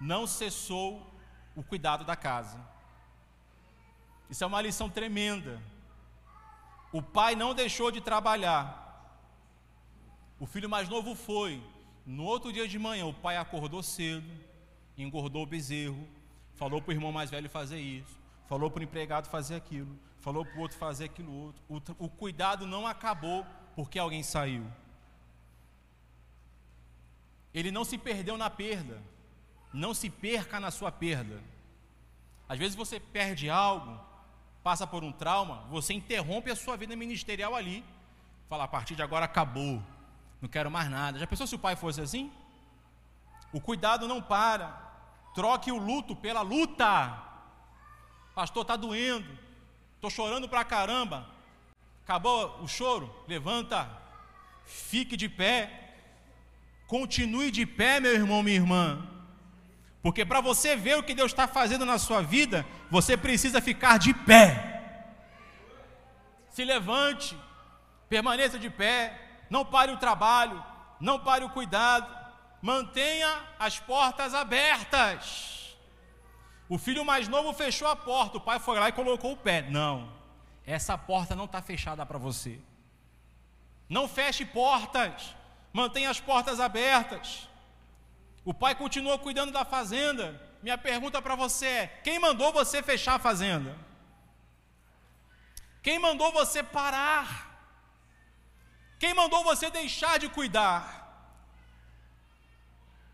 [0.00, 1.06] não cessou
[1.54, 2.58] o cuidado da casa.
[4.30, 5.60] Isso é uma lição tremenda.
[6.92, 8.82] O pai não deixou de trabalhar.
[10.40, 11.62] O filho mais novo foi.
[12.06, 14.30] No outro dia de manhã, o pai acordou cedo,
[14.96, 16.06] engordou o bezerro,
[16.54, 20.44] falou para o irmão mais velho fazer isso, falou para o empregado fazer aquilo, falou
[20.44, 21.62] para o outro fazer aquilo outro.
[21.68, 24.66] O, o cuidado não acabou porque alguém saiu.
[27.54, 29.00] Ele não se perdeu na perda.
[29.72, 31.40] Não se perca na sua perda.
[32.48, 33.98] Às vezes você perde algo,
[34.62, 37.84] passa por um trauma, você interrompe a sua vida ministerial ali.
[38.48, 39.82] Fala, a partir de agora acabou.
[40.40, 41.18] Não quero mais nada.
[41.18, 42.30] Já pensou se o pai fosse assim?
[43.52, 44.82] O cuidado não para.
[45.34, 47.18] Troque o luto pela luta.
[48.34, 49.38] Pastor, está doendo.
[49.94, 51.26] Estou chorando pra caramba.
[52.04, 53.14] Acabou o choro?
[53.26, 53.88] Levanta.
[54.66, 55.83] Fique de pé.
[56.86, 59.08] Continue de pé, meu irmão, minha irmã.
[60.02, 63.98] Porque para você ver o que Deus está fazendo na sua vida, você precisa ficar
[63.98, 65.02] de pé.
[66.50, 67.36] Se levante,
[68.08, 69.18] permaneça de pé,
[69.48, 70.62] não pare o trabalho,
[71.00, 72.06] não pare o cuidado,
[72.60, 73.28] mantenha
[73.58, 75.76] as portas abertas.
[76.68, 79.62] O filho mais novo fechou a porta, o pai foi lá e colocou o pé.
[79.62, 80.12] Não,
[80.66, 82.58] essa porta não está fechada para você.
[83.88, 85.34] Não feche portas,
[85.74, 87.48] mantenha as portas abertas.
[88.44, 90.40] O pai continua cuidando da fazenda.
[90.62, 93.76] Minha pergunta para você é: quem mandou você fechar a fazenda?
[95.82, 97.28] Quem mandou você parar?
[98.98, 100.84] Quem mandou você deixar de cuidar?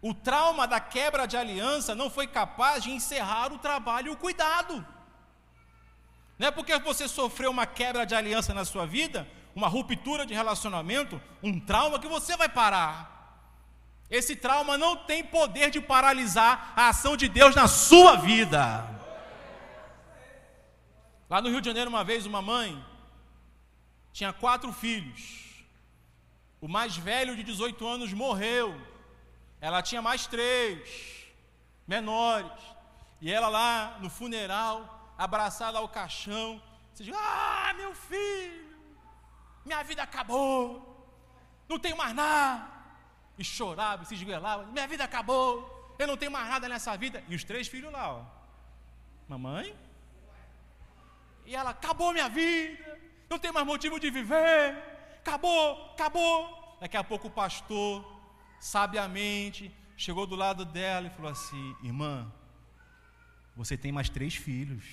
[0.03, 4.17] O trauma da quebra de aliança não foi capaz de encerrar o trabalho e o
[4.17, 4.87] cuidado.
[6.39, 10.35] Não é porque você sofreu uma quebra de aliança na sua vida, uma ruptura de
[10.35, 13.19] relacionamento, um trauma que você vai parar.
[14.09, 18.85] Esse trauma não tem poder de paralisar a ação de Deus na sua vida.
[21.29, 22.85] Lá no Rio de Janeiro, uma vez, uma mãe
[24.13, 25.65] tinha quatro filhos.
[26.61, 28.91] O mais velho, de 18 anos, morreu
[29.61, 31.27] ela tinha mais três
[31.87, 32.51] menores.
[33.21, 36.61] E ela lá no funeral, abraçada ao caixão,
[36.95, 38.70] se diz: Ah, meu filho,
[39.71, 40.61] minha vida acabou,
[41.69, 42.69] não tenho mais nada.
[43.39, 45.47] E chorava, e se esguelava: Minha vida acabou,
[45.99, 47.19] eu não tenho mais nada nessa vida.
[47.29, 48.21] E os três filhos lá, ó.
[49.29, 49.67] Mamãe?
[51.47, 52.99] E ela: Acabou minha vida,
[53.31, 54.65] não tem mais motivo de viver,
[55.21, 56.37] acabou, acabou.
[56.81, 57.95] Daqui a pouco o pastor
[58.59, 59.63] sabiamente,
[59.97, 62.31] chegou do lado dela e falou assim: Irmã,
[63.55, 64.85] você tem mais três filhos.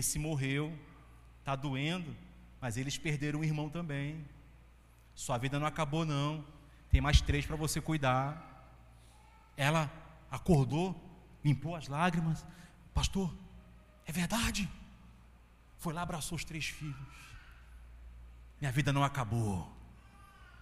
[0.00, 0.66] Esse morreu,
[1.42, 2.16] está doendo,
[2.60, 4.24] mas eles perderam um irmão também.
[5.14, 6.44] Sua vida não acabou, não.
[6.88, 8.70] Tem mais três para você cuidar.
[9.56, 9.90] Ela
[10.30, 10.94] acordou,
[11.44, 12.46] limpou as lágrimas.
[12.94, 13.34] Pastor,
[14.06, 14.70] é verdade.
[15.78, 16.96] Foi lá, abraçou os três filhos.
[18.60, 19.70] Minha vida não acabou.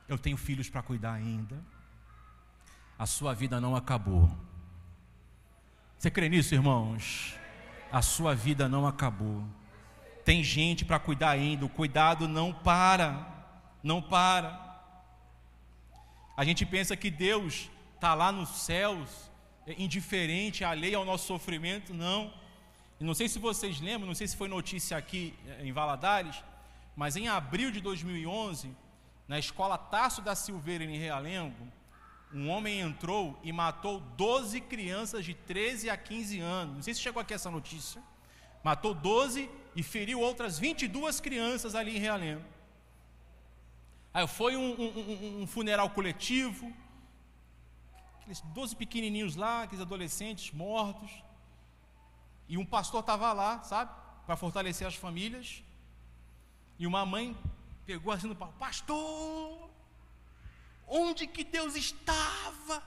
[0.08, 1.62] Eu tenho filhos para cuidar ainda.
[2.98, 4.34] A sua vida não acabou.
[5.98, 7.36] Você crê nisso, irmãos?
[7.92, 9.46] A sua vida não acabou.
[10.24, 11.64] Tem gente para cuidar ainda.
[11.64, 13.26] O cuidado não para.
[13.82, 14.68] Não para.
[16.36, 19.30] A gente pensa que Deus está lá nos céus,
[19.66, 21.92] é indiferente, alheio ao nosso sofrimento.
[21.92, 22.32] Não.
[22.98, 26.42] E não sei se vocês lembram, não sei se foi notícia aqui é, em Valadares,
[26.94, 28.74] mas em abril de 2011,
[29.26, 31.66] na escola Tasso da Silveira, em Realengo,
[32.32, 36.74] um homem entrou e matou 12 crianças de 13 a 15 anos.
[36.76, 38.02] Não sei se chegou aqui essa notícia.
[38.62, 42.44] Matou 12 e feriu outras 22 crianças ali em Realengo.
[44.12, 46.72] Aí foi um, um, um, funeral coletivo,
[48.20, 51.10] aqueles 12 pequenininhos lá, aqueles adolescentes mortos.
[52.48, 53.92] E um pastor estava lá, sabe,
[54.26, 55.62] para fortalecer as famílias.
[56.78, 57.36] E uma mãe
[57.86, 59.70] pegou assim no pau, pastor,
[60.88, 62.82] onde que Deus estava?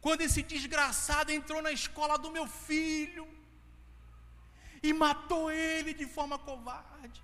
[0.00, 3.26] Quando esse desgraçado entrou na escola do meu filho
[4.82, 7.22] e matou ele de forma covarde.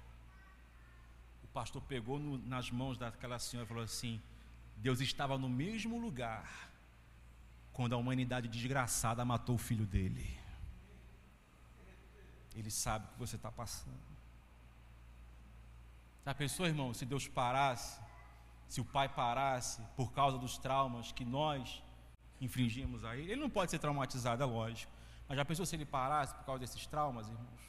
[1.42, 4.20] O pastor pegou no, nas mãos daquela senhora e falou assim:
[4.76, 6.70] Deus estava no mesmo lugar
[7.72, 10.38] quando a humanidade desgraçada matou o filho dele.
[12.54, 14.08] Ele sabe o que você está passando.
[16.24, 18.00] Já pensou, irmão, se Deus parasse,
[18.68, 21.82] se o pai parasse por causa dos traumas que nós
[22.40, 23.32] infringimos a ele?
[23.32, 24.92] Ele não pode ser traumatizado, é lógico.
[25.28, 27.60] Mas já pensou se ele parasse por causa desses traumas, irmãos?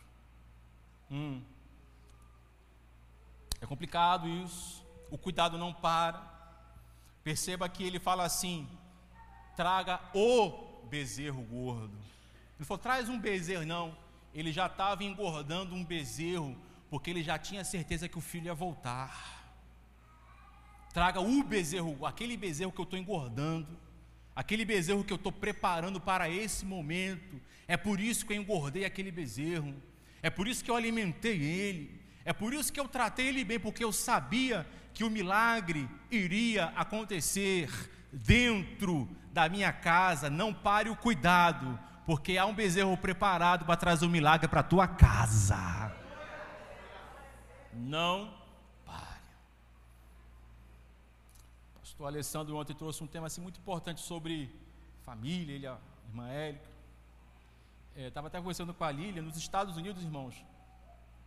[1.12, 1.42] Hum.
[3.60, 4.86] É complicado isso.
[5.12, 6.24] O cuidado não para.
[7.24, 8.68] Perceba que ele fala assim:
[9.56, 11.98] traga o bezerro gordo.
[12.58, 13.96] Ele falou: traz um bezerro, não.
[14.34, 16.56] Ele já estava engordando um bezerro
[16.90, 19.38] porque ele já tinha certeza que o filho ia voltar.
[20.94, 23.78] Traga o bezerro, aquele bezerro que eu estou engordando,
[24.40, 27.42] aquele bezerro que eu estou preparando para esse momento.
[27.68, 29.76] É por isso que eu engordei aquele bezerro,
[30.22, 33.60] é por isso que eu alimentei ele, é por isso que eu tratei ele bem,
[33.60, 37.70] porque eu sabia que o milagre iria acontecer
[38.14, 40.30] dentro da minha casa.
[40.30, 44.64] Não pare o cuidado, porque há um bezerro preparado para trazer o milagre para a
[44.64, 45.94] tua casa.
[47.74, 48.34] Não
[48.86, 49.20] pare.
[51.76, 54.50] O pastor Alessandro ontem trouxe um tema assim muito importante sobre
[55.02, 55.78] família, ele, a
[56.08, 56.70] irmã Érica.
[57.94, 60.34] Estava é, até conversando com a Lília, nos Estados Unidos, irmãos,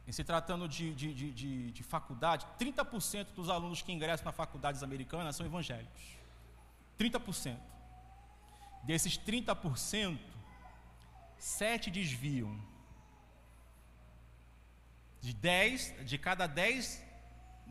[0.09, 4.33] em se tratando de, de, de, de, de faculdade, 30% dos alunos que ingressam na
[4.33, 6.17] faculdades americanas são evangélicos.
[6.99, 7.59] 30%.
[8.85, 10.19] Desses 30%,
[11.37, 12.59] 7 desviam
[15.21, 17.12] de 10, de cada 10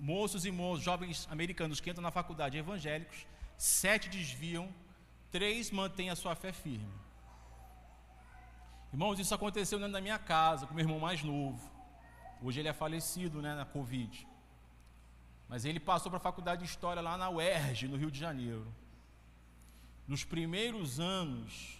[0.02, 4.68] moços e moços, jovens americanos que entram na faculdade evangélicos, sete desviam,
[5.30, 6.92] três mantêm a sua fé firme.
[8.92, 11.62] Irmãos, isso aconteceu dentro da minha casa, com meu irmão mais novo.
[12.42, 14.28] Hoje ele é falecido né, na Covid.
[15.48, 18.74] Mas ele passou para a faculdade de História lá na UERJ, no Rio de Janeiro.
[20.08, 21.78] Nos primeiros anos,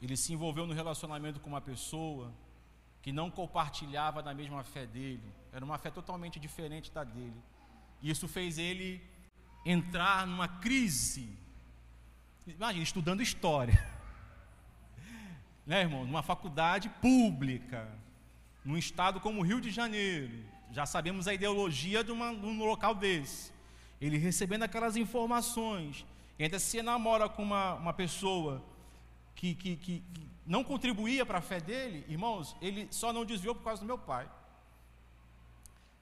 [0.00, 2.32] ele se envolveu no relacionamento com uma pessoa
[3.02, 5.22] que não compartilhava da mesma fé dele,
[5.52, 7.42] era uma fé totalmente diferente da dele.
[8.00, 9.02] Isso fez ele
[9.66, 11.36] entrar numa crise.
[12.46, 13.78] Imagina, estudando história.
[15.64, 16.04] Né, irmão?
[16.04, 17.88] Numa faculdade pública,
[18.64, 20.44] num estado como o Rio de Janeiro.
[20.72, 23.52] Já sabemos a ideologia de, uma, de um local desse.
[24.00, 26.04] Ele recebendo aquelas informações,
[26.36, 28.60] e ainda se namora com uma, uma pessoa
[29.36, 30.02] que, que, que,
[30.46, 33.98] não contribuía para a fé dele, irmãos, ele só não desviou por causa do meu
[33.98, 34.28] pai.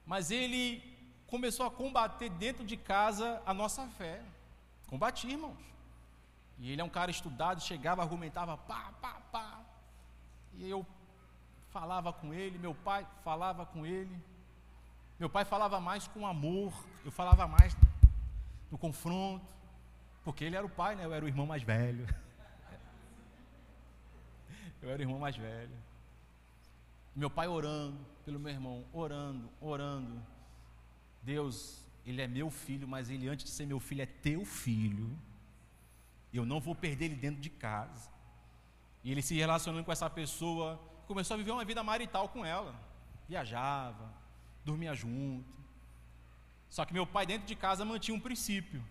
[0.05, 0.81] Mas ele
[1.27, 4.21] começou a combater dentro de casa a nossa fé.
[4.87, 5.57] Combatia, irmãos.
[6.59, 9.59] E ele é um cara estudado, chegava, argumentava, pá, pá, pá.
[10.53, 10.85] E eu
[11.69, 14.15] falava com ele, meu pai falava com ele.
[15.19, 16.73] Meu pai falava mais com amor,
[17.05, 17.75] eu falava mais
[18.71, 19.45] no confronto,
[20.23, 21.05] porque ele era o pai, né?
[21.05, 22.07] Eu era o irmão mais velho.
[24.81, 25.75] Eu era o irmão mais velho.
[27.15, 30.21] Meu pai orando pelo meu irmão, orando, orando.
[31.21, 35.09] Deus, ele é meu filho, mas ele antes de ser meu filho é teu filho.
[36.33, 38.09] Eu não vou perder ele dentro de casa.
[39.03, 42.73] E ele se relacionando com essa pessoa, começou a viver uma vida marital com ela.
[43.27, 44.11] Viajava,
[44.63, 45.61] dormia junto.
[46.69, 48.83] Só que meu pai dentro de casa mantinha um princípio.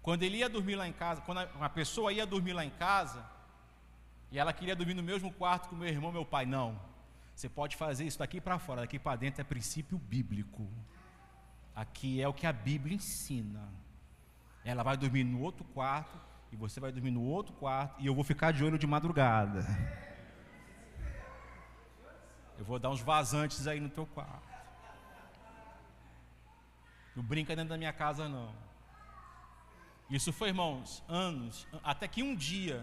[0.00, 3.24] Quando ele ia dormir lá em casa, quando uma pessoa ia dormir lá em casa,
[4.32, 6.80] e ela queria dormir no mesmo quarto que o meu irmão, meu pai, não.
[7.34, 10.66] Você pode fazer isso daqui para fora, daqui para dentro é princípio bíblico.
[11.76, 13.68] Aqui é o que a Bíblia ensina.
[14.64, 16.18] Ela vai dormir no outro quarto
[16.50, 19.66] e você vai dormir no outro quarto e eu vou ficar de olho de madrugada.
[22.58, 24.48] Eu vou dar uns vazantes aí no teu quarto.
[27.14, 28.54] Não brinca dentro da minha casa não.
[30.08, 32.82] Isso foi, irmãos, anos, até que um dia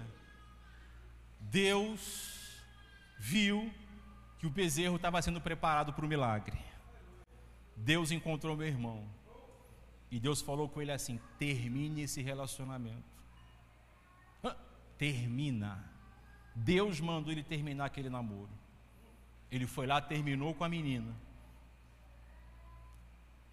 [1.39, 2.61] Deus
[3.17, 3.71] viu
[4.37, 6.57] que o bezerro estava sendo preparado para o milagre.
[7.75, 9.07] Deus encontrou meu irmão.
[10.11, 13.19] E Deus falou com ele assim: termine esse relacionamento.
[14.97, 15.89] Termina.
[16.53, 18.49] Deus mandou ele terminar aquele namoro.
[19.49, 21.15] Ele foi lá, terminou com a menina.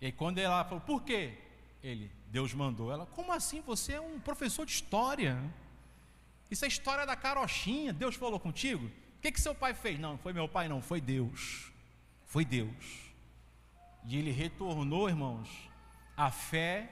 [0.01, 1.39] E aí, quando ela falou, por quê?
[1.83, 2.91] Ele, Deus mandou.
[2.91, 3.61] Ela, como assim?
[3.61, 5.39] Você é um professor de história.
[6.51, 7.93] Isso é história da carochinha.
[7.93, 8.87] Deus falou contigo?
[8.87, 9.99] O que, que seu pai fez?
[9.99, 11.73] Não, foi meu pai, não, foi Deus.
[12.25, 13.13] Foi Deus.
[14.05, 15.49] E ele retornou, irmãos,
[16.17, 16.89] a fé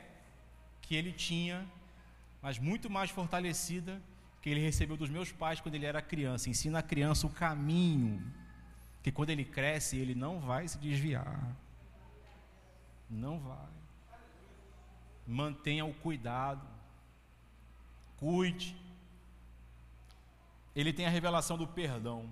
[0.83, 1.67] que ele tinha,
[2.43, 4.03] mas muito mais fortalecida
[4.43, 6.51] que ele recebeu dos meus pais quando ele era criança.
[6.51, 8.23] Ensina a criança o caminho,
[9.03, 11.57] que quando ele cresce, ele não vai se desviar.
[13.09, 13.69] Não vai.
[15.27, 16.67] Mantenha o cuidado.
[18.19, 18.77] Cuide.
[20.75, 22.29] Ele tem a revelação do perdão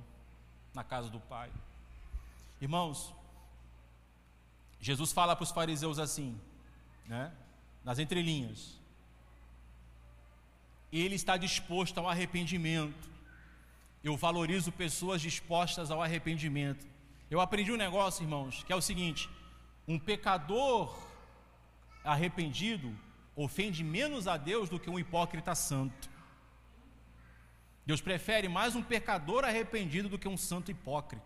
[0.74, 1.50] na casa do Pai.
[2.60, 3.12] Irmãos,
[4.80, 6.38] Jesus fala para os fariseus assim,
[7.06, 7.32] né?
[7.84, 8.78] nas entrelinhas.
[10.92, 13.10] Ele está disposto ao arrependimento.
[14.02, 16.86] Eu valorizo pessoas dispostas ao arrependimento.
[17.30, 19.30] Eu aprendi um negócio, irmãos, que é o seguinte:
[19.86, 20.94] um pecador
[22.04, 22.94] arrependido
[23.34, 26.10] ofende menos a Deus do que um hipócrita santo.
[27.84, 31.24] Deus prefere mais um pecador arrependido do que um santo hipócrita.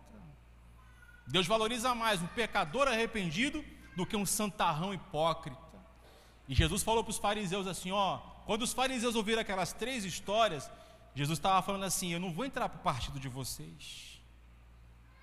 [1.27, 3.63] Deus valoriza mais um pecador arrependido
[3.95, 5.61] do que um santarrão hipócrita.
[6.47, 10.71] E Jesus falou para os fariseus assim: ó, quando os fariseus ouviram aquelas três histórias,
[11.13, 14.21] Jesus estava falando assim: eu não vou entrar para o partido de vocês,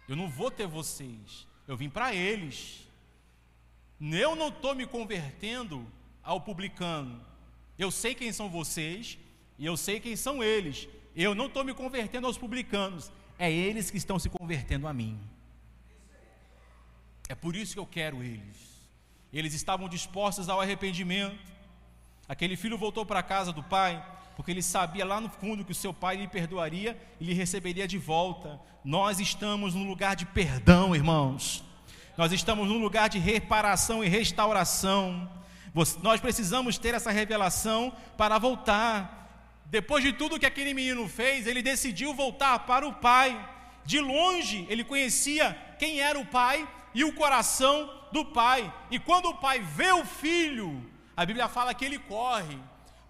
[0.09, 2.83] eu não vou ter vocês, eu vim para eles.
[4.01, 5.87] Eu não estou me convertendo
[6.23, 7.25] ao publicano,
[7.79, 9.17] eu sei quem são vocês
[9.59, 10.89] e eu sei quem são eles.
[11.15, 15.19] Eu não estou me convertendo aos publicanos, é eles que estão se convertendo a mim.
[17.29, 18.75] É por isso que eu quero eles.
[19.33, 21.53] Eles estavam dispostos ao arrependimento.
[22.29, 24.05] Aquele filho voltou para a casa do pai,
[24.37, 27.87] porque ele sabia lá no fundo que o seu pai lhe perdoaria e lhe receberia
[27.87, 28.61] de volta.
[28.85, 31.65] Nós estamos num lugar de perdão, irmãos.
[32.17, 35.29] Nós estamos num lugar de reparação e restauração.
[36.03, 39.24] Nós precisamos ter essa revelação para voltar.
[39.67, 43.51] Depois de tudo que aquele menino fez, ele decidiu voltar para o pai.
[43.85, 48.73] De longe, ele conhecia quem era o pai e o coração do pai.
[48.91, 50.83] E quando o pai vê o filho,
[51.17, 52.59] a Bíblia fala que ele corre.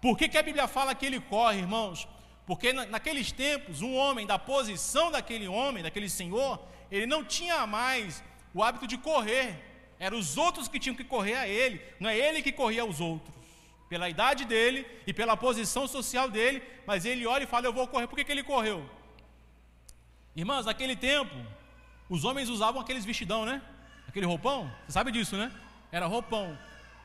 [0.01, 2.07] Por que, que a Bíblia fala que ele corre, irmãos?
[2.45, 6.59] Porque naqueles tempos, um homem, da posição daquele homem, daquele senhor,
[6.91, 9.55] ele não tinha mais o hábito de correr.
[9.97, 12.99] Eram os outros que tinham que correr a ele, não é ele que corria aos
[12.99, 13.33] outros.
[13.87, 17.87] Pela idade dele e pela posição social dele, mas ele olha e fala: Eu vou
[17.87, 18.07] correr.
[18.07, 18.89] Por que, que ele correu?
[20.35, 21.35] Irmãos, naquele tempo,
[22.09, 23.61] os homens usavam aqueles vestidão, né?
[24.07, 25.51] Aquele roupão, você sabe disso, né?
[25.91, 26.57] Era roupão.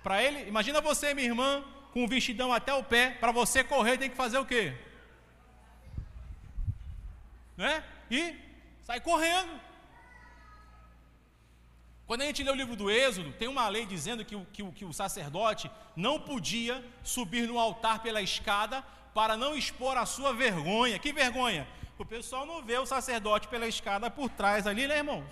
[0.02, 1.62] Para ele, imagina você, minha irmã,
[1.92, 4.74] com um vestidão até o pé, para você correr tem que fazer o quê?
[7.56, 7.84] Né?
[8.10, 8.34] E
[8.82, 9.69] sai correndo.
[12.10, 14.64] Quando a gente lê o livro do Êxodo, tem uma lei dizendo que o, que,
[14.72, 18.82] que o sacerdote não podia subir no altar pela escada
[19.14, 20.98] para não expor a sua vergonha.
[20.98, 21.68] Que vergonha?
[21.96, 25.24] O pessoal não vê o sacerdote pela escada por trás ali, né, irmãos?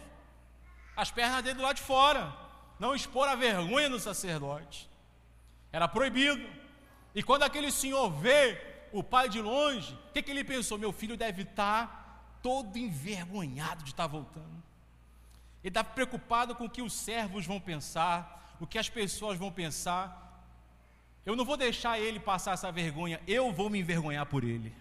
[0.96, 2.32] as pernas dele do lado de fora,
[2.78, 4.88] não expor a vergonha do sacerdote.
[5.72, 6.48] Era proibido.
[7.12, 10.78] E quando aquele senhor vê o pai de longe, o que, que ele pensou?
[10.78, 14.57] Meu filho deve estar todo envergonhado de estar voltando.
[15.62, 19.50] Ele estava preocupado com o que os servos vão pensar, o que as pessoas vão
[19.50, 20.26] pensar.
[21.24, 24.72] Eu não vou deixar ele passar essa vergonha, eu vou me envergonhar por ele.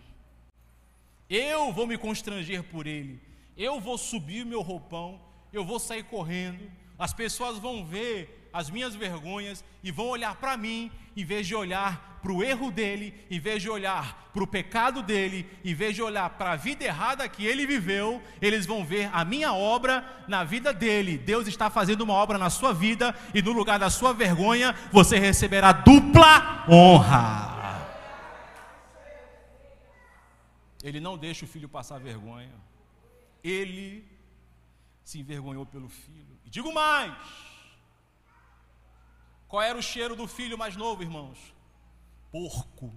[1.30, 3.22] Eu vou me constranger por ele.
[3.56, 8.96] Eu vou subir meu roupão eu vou sair correndo, as pessoas vão ver as minhas
[8.96, 13.40] vergonhas e vão olhar para mim, em vez de olhar para o erro dele, em
[13.40, 17.28] vez de olhar para o pecado dele, em vez de olhar para a vida errada
[17.28, 21.18] que ele viveu, eles vão ver a minha obra na vida dele.
[21.18, 25.18] Deus está fazendo uma obra na sua vida e no lugar da sua vergonha, você
[25.18, 27.58] receberá dupla honra.
[30.84, 32.54] Ele não deixa o filho passar vergonha.
[33.44, 34.06] Ele
[35.04, 36.38] se envergonhou pelo filho.
[36.46, 37.14] E digo mais:
[39.58, 41.40] qual era o cheiro do filho mais novo, irmãos?
[42.32, 42.94] Porco.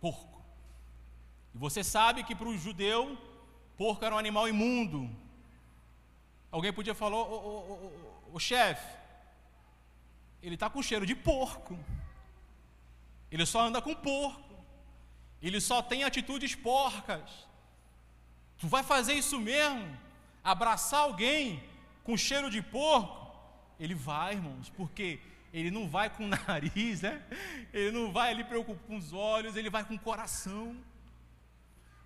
[0.00, 0.40] Porco.
[1.52, 3.18] E você sabe que para o judeu,
[3.76, 5.10] porco era um animal imundo.
[6.52, 8.88] Alguém podia falar, ô chefe,
[10.40, 11.76] ele está com cheiro de porco.
[13.32, 14.54] Ele só anda com porco.
[15.42, 17.28] Ele só tem atitudes porcas.
[18.58, 19.98] Tu vai fazer isso mesmo?
[20.44, 21.64] Abraçar alguém
[22.04, 23.27] com cheiro de porco?
[23.78, 25.20] Ele vai, irmãos, porque
[25.52, 27.22] ele não vai com o nariz, né?
[27.72, 30.76] Ele não vai ali preocupado com os olhos, ele vai com o coração.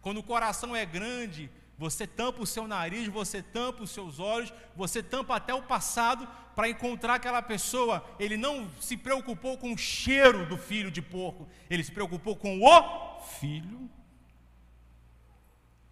[0.01, 4.53] Quando o coração é grande, você tampa o seu nariz, você tampa os seus olhos,
[4.77, 8.05] você tampa até o passado para encontrar aquela pessoa.
[8.19, 12.61] Ele não se preocupou com o cheiro do filho de porco, ele se preocupou com
[12.63, 13.91] o filho.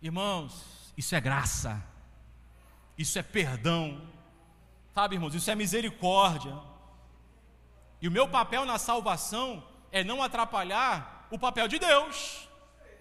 [0.02, 1.82] Irmãos, isso é graça,
[2.96, 4.00] isso é perdão,
[5.00, 6.54] Sabe, irmãos, isso é misericórdia.
[8.02, 12.46] E o meu papel na salvação é não atrapalhar o papel de Deus.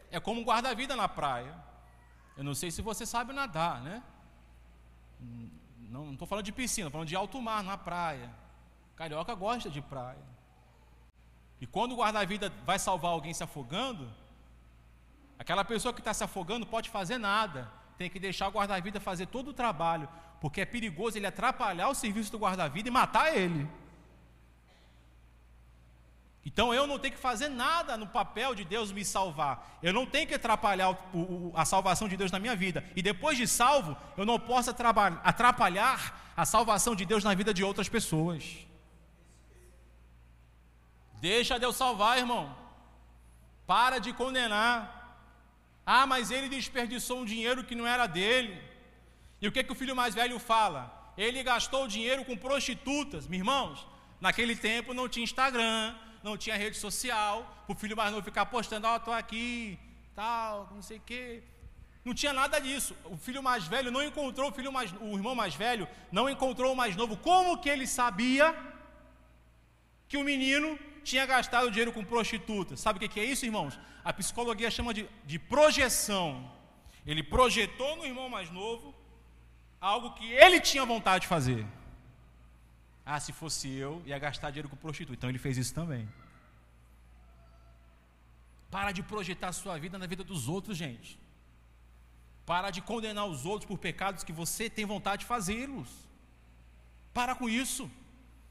[0.09, 1.53] É como guarda-vida na praia.
[2.37, 4.01] Eu não sei se você sabe nadar, né?
[5.77, 8.33] Não estou falando de piscina, estou falando de alto mar na praia.
[8.95, 10.23] Carioca gosta de praia.
[11.59, 14.09] E quando o guarda-vida vai salvar alguém se afogando,
[15.37, 17.69] aquela pessoa que está se afogando pode fazer nada.
[17.97, 20.07] Tem que deixar o guarda-vida fazer todo o trabalho
[20.39, 23.67] porque é perigoso ele atrapalhar o serviço do guarda-vida e matar ele.
[26.45, 29.77] Então eu não tenho que fazer nada no papel de Deus me salvar.
[29.83, 32.83] Eu não tenho que atrapalhar o, o, a salvação de Deus na minha vida.
[32.95, 37.63] E depois de salvo, eu não posso atrapalhar a salvação de Deus na vida de
[37.63, 38.65] outras pessoas.
[41.19, 42.55] Deixa Deus salvar, irmão.
[43.67, 44.77] Para de condenar.
[45.85, 48.68] Ah, mas ele desperdiçou um dinheiro que não era dele.
[49.41, 51.13] E o que, que o filho mais velho fala?
[51.17, 53.27] Ele gastou dinheiro com prostitutas.
[53.27, 53.87] Meus irmãos,
[54.19, 58.87] naquele tempo não tinha Instagram, não tinha rede social, o filho mais novo ficar postando,
[58.87, 59.79] ó, oh, estou aqui,
[60.15, 61.43] tal, não sei o quê.
[62.03, 62.95] Não tinha nada disso.
[63.05, 66.73] O filho mais velho não encontrou o filho mais, o irmão mais velho não encontrou
[66.73, 67.15] o mais novo.
[67.17, 68.55] Como que ele sabia
[70.07, 72.79] que o menino tinha gastado dinheiro com prostitutas?
[72.79, 73.79] Sabe o que é isso, irmãos?
[74.03, 76.49] A psicologia chama de, de projeção.
[77.05, 78.95] Ele projetou no irmão mais novo
[79.79, 81.65] algo que ele tinha vontade de fazer.
[83.05, 85.17] Ah, se fosse eu, ia gastar dinheiro com prostituta.
[85.17, 86.07] Então ele fez isso também.
[88.69, 91.19] Para de projetar sua vida na vida dos outros, gente.
[92.45, 95.89] Para de condenar os outros por pecados que você tem vontade de fazê-los.
[97.13, 97.89] Para com isso.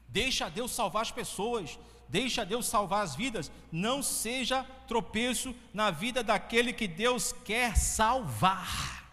[0.07, 1.79] Deixa Deus salvar as pessoas.
[2.09, 3.51] Deixa Deus salvar as vidas.
[3.71, 9.05] Não seja tropeço na vida daquele que Deus quer salvar.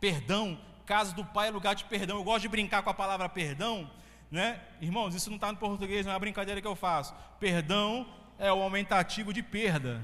[0.00, 2.16] Perdão casa do pai é lugar de perdão.
[2.16, 3.90] Eu gosto de brincar com a palavra perdão,
[4.30, 4.58] né?
[4.80, 7.14] Irmãos, isso não está no português, não é uma brincadeira que eu faço.
[7.38, 8.08] Perdão
[8.38, 10.02] é o aumentativo de perda.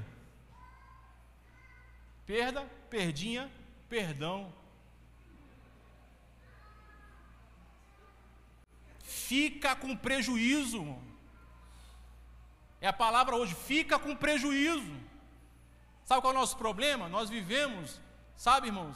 [2.23, 3.51] Perda, perdinha,
[3.89, 4.53] perdão.
[9.01, 10.95] Fica com prejuízo.
[12.79, 14.95] É a palavra hoje, fica com prejuízo.
[16.03, 17.09] Sabe qual é o nosso problema?
[17.09, 17.99] Nós vivemos,
[18.37, 18.95] sabe, irmãos,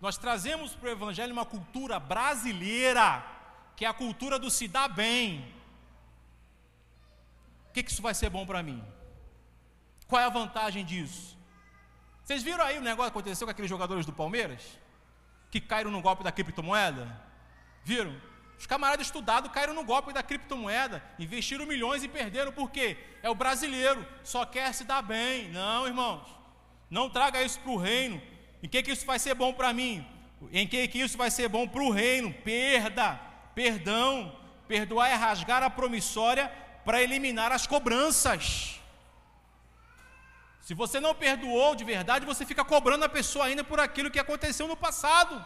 [0.00, 3.24] nós trazemos para o Evangelho uma cultura brasileira,
[3.76, 5.54] que é a cultura do se dar bem.
[7.68, 8.82] O que, que isso vai ser bom para mim?
[10.08, 11.38] Qual é a vantagem disso?
[12.24, 14.62] Vocês viram aí o negócio que aconteceu com aqueles jogadores do Palmeiras?
[15.50, 17.20] Que caíram no golpe da criptomoeda?
[17.84, 18.14] Viram?
[18.58, 22.96] Os camaradas estudados caíram no golpe da criptomoeda, investiram milhões e perderam, por quê?
[23.22, 25.48] É o brasileiro, só quer se dar bem.
[25.50, 26.28] Não, irmãos,
[26.90, 28.20] não traga isso para o reino.
[28.62, 30.06] Em que, que isso vai ser bom para mim?
[30.52, 32.32] Em que, que isso vai ser bom para o reino?
[32.32, 33.20] Perda,
[33.54, 34.36] perdão.
[34.68, 36.48] Perdoar é rasgar a promissória
[36.84, 38.80] para eliminar as cobranças.
[40.60, 44.18] Se você não perdoou de verdade, você fica cobrando a pessoa ainda por aquilo que
[44.18, 45.44] aconteceu no passado.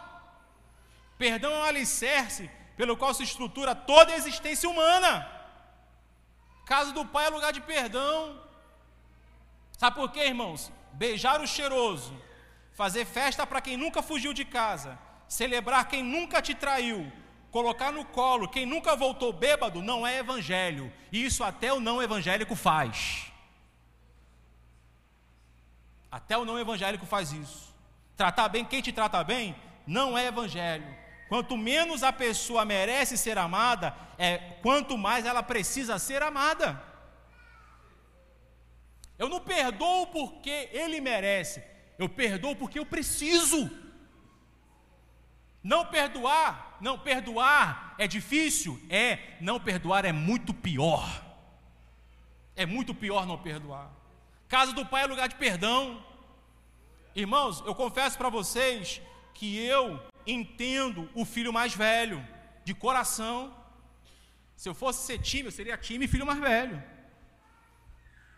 [1.17, 5.27] Perdão é um alicerce pelo qual se estrutura toda a existência humana.
[6.65, 8.41] Casa do pai é lugar de perdão.
[9.77, 10.71] Sabe por quê, irmãos?
[10.93, 12.13] Beijar o cheiroso
[12.75, 17.11] fazer festa para quem nunca fugiu de casa, celebrar quem nunca te traiu,
[17.49, 20.91] colocar no colo quem nunca voltou bêbado não é evangelho.
[21.11, 23.31] Isso até o não evangélico faz.
[26.11, 27.73] Até o não evangélico faz isso.
[28.15, 29.55] Tratar bem quem te trata bem
[29.87, 30.85] não é evangelho.
[31.29, 36.81] Quanto menos a pessoa merece ser amada, é quanto mais ela precisa ser amada.
[39.17, 41.63] Eu não perdoo porque ele merece,
[41.97, 43.69] eu perdoo porque eu preciso.
[45.63, 48.79] Não perdoar, não perdoar é difícil?
[48.89, 51.23] É, não perdoar é muito pior.
[52.55, 53.91] É muito pior não perdoar.
[54.47, 56.05] Casa do pai é lugar de perdão.
[57.15, 59.01] Irmãos, eu confesso para vocês
[59.33, 62.25] que eu entendo o filho mais velho,
[62.63, 63.53] de coração.
[64.55, 66.81] Se eu fosse ser time, eu seria time e filho mais velho.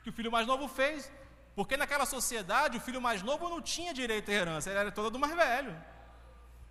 [0.03, 1.11] Que o filho mais novo fez.
[1.57, 5.09] Porque naquela sociedade, o filho mais novo não tinha direito à herança, ele era todo
[5.09, 5.75] do mais velho.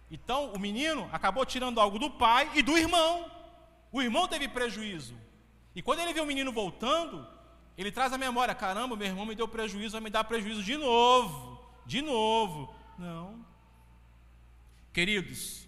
[0.09, 3.29] Então, o menino acabou tirando algo do pai e do irmão.
[3.91, 5.17] O irmão teve prejuízo.
[5.75, 7.27] E quando ele vê o menino voltando,
[7.77, 10.77] ele traz a memória: caramba, meu irmão me deu prejuízo, vai me dar prejuízo de
[10.77, 12.73] novo, de novo.
[12.97, 13.45] Não.
[14.93, 15.67] Queridos,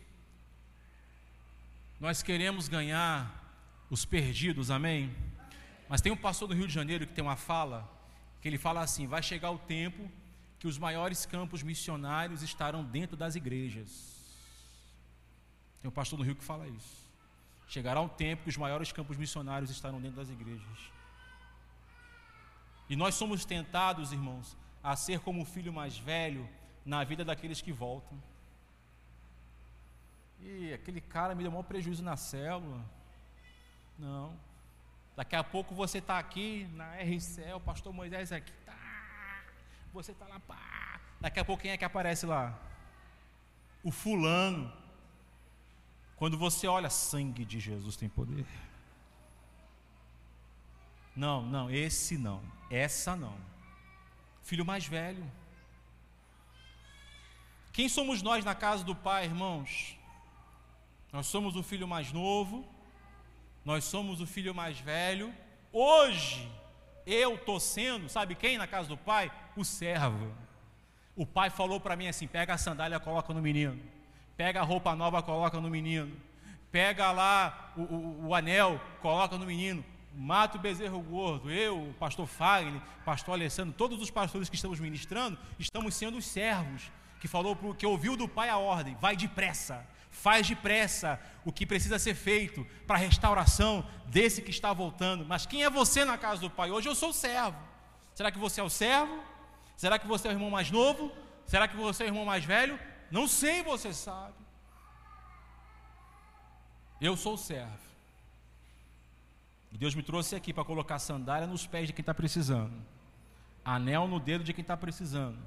[1.99, 3.35] nós queremos ganhar
[3.91, 5.13] os perdidos, amém?
[5.89, 7.98] Mas tem um pastor do Rio de Janeiro que tem uma fala,
[8.41, 10.11] que ele fala assim: vai chegar o tempo
[10.59, 13.91] que os maiores campos missionários estarão dentro das igrejas.
[15.81, 17.09] Tem um pastor do Rio que fala isso.
[17.69, 20.79] Chegará um tempo que os maiores campos missionários estarão dentro das igrejas.
[22.89, 26.49] E nós somos tentados, irmãos, a ser como o filho mais velho
[26.85, 28.21] na vida daqueles que voltam.
[30.41, 32.85] E aquele cara me deu maior prejuízo na célula.
[33.99, 34.35] Não.
[35.19, 39.43] Daqui a pouco você está aqui na RCL, o pastor Moisés aqui, tá.
[39.93, 41.01] Você está lá, pá.
[41.21, 42.57] Daqui a pouco quem é que aparece lá?
[43.83, 44.73] O fulano.
[46.15, 48.47] Quando você olha, sangue de Jesus tem poder.
[51.17, 52.41] Não, não, esse não,
[52.71, 53.37] essa não.
[54.45, 55.29] Filho mais velho.
[57.73, 59.99] Quem somos nós na casa do Pai, irmãos?
[61.13, 62.65] Nós somos o filho mais novo,
[63.69, 65.31] nós somos o filho mais velho.
[65.71, 66.51] Hoje,
[67.07, 69.31] eu estou sendo, sabe quem na casa do pai?
[69.55, 70.35] O servo.
[71.15, 73.79] O pai falou para mim assim: pega a sandália, coloca no menino.
[74.39, 76.17] Pega a roupa nova, coloca no menino.
[76.73, 79.85] Pega lá o, o, o anel, coloca no menino.
[80.15, 81.51] Mata o bezerro gordo.
[81.51, 86.25] Eu, o pastor Fagner, pastor Alessandro, todos os pastores que estamos ministrando, estamos sendo os
[86.25, 86.91] servos
[87.21, 89.87] que falou que ouviu do pai a ordem: vai depressa
[90.23, 95.25] Faz depressa o que precisa ser feito para a restauração desse que está voltando.
[95.25, 96.73] Mas quem é você na casa do Pai?
[96.73, 97.57] Hoje eu sou o servo.
[98.17, 99.23] Será que você é o servo?
[99.77, 101.13] Será que você é o irmão mais novo?
[101.47, 102.77] Será que você é o irmão mais velho?
[103.13, 104.35] Não sei, você sabe.
[107.01, 107.79] Eu sou o servo.
[109.71, 112.75] E Deus me trouxe aqui para colocar sandália nos pés de quem está precisando,
[113.65, 115.39] anel no dedo de quem está precisando,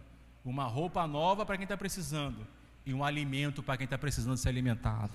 [0.45, 2.47] uma roupa nova para quem está precisando
[2.85, 5.13] e um alimento para quem está precisando ser alimentado.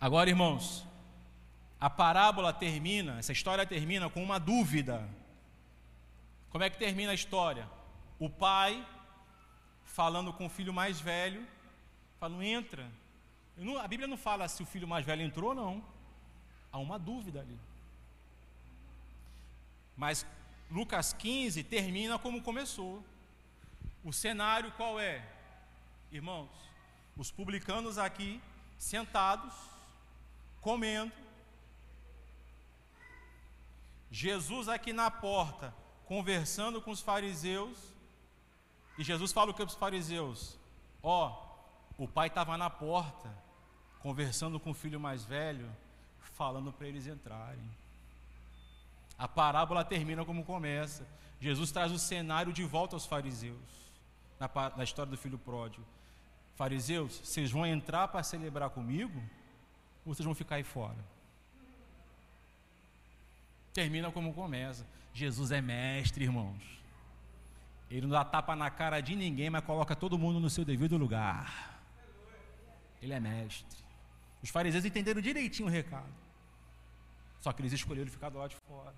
[0.00, 0.84] Agora, irmãos,
[1.80, 5.08] a parábola termina, essa história termina com uma dúvida.
[6.50, 7.68] Como é que termina a história?
[8.18, 8.84] O pai
[9.84, 11.46] falando com o filho mais velho,
[12.18, 12.86] falando: entra.
[13.82, 15.84] A Bíblia não fala se o filho mais velho entrou ou não.
[16.72, 17.58] Há uma dúvida ali.
[19.96, 20.26] Mas
[20.70, 23.04] Lucas 15 termina como começou.
[24.04, 25.24] O cenário qual é?
[26.10, 26.50] Irmãos,
[27.16, 28.42] os publicanos aqui
[28.76, 29.54] sentados,
[30.60, 31.12] comendo,
[34.10, 35.72] Jesus aqui na porta,
[36.04, 37.78] conversando com os fariseus,
[38.98, 40.58] e Jesus fala o que para os fariseus?
[41.00, 41.28] Ó,
[41.96, 43.32] oh, o pai estava na porta,
[44.00, 45.70] conversando com o filho mais velho,
[46.18, 47.70] falando para eles entrarem.
[49.16, 51.06] A parábola termina como começa.
[51.40, 53.82] Jesus traz o cenário de volta aos fariseus
[54.42, 55.84] na, na história do filho pródigo.
[56.56, 59.22] Fariseus, vocês vão entrar para celebrar comigo
[60.04, 60.98] ou vocês vão ficar aí fora?
[63.72, 64.84] Termina como começa.
[65.14, 66.60] Jesus é mestre, irmãos.
[67.90, 70.96] Ele não dá tapa na cara de ninguém, mas coloca todo mundo no seu devido
[70.96, 71.80] lugar.
[73.00, 73.78] Ele é mestre.
[74.42, 76.12] Os fariseus entenderam direitinho o recado.
[77.40, 78.94] Só que eles escolheram ficar do lado de fora.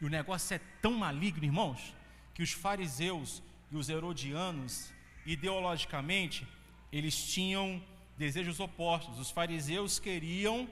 [0.00, 1.94] E o negócio é tão maligno, irmãos,
[2.34, 4.92] que os fariseus e os herodianos,
[5.24, 6.46] ideologicamente,
[6.92, 7.82] eles tinham
[8.18, 9.18] desejos opostos.
[9.18, 10.68] Os fariseus queriam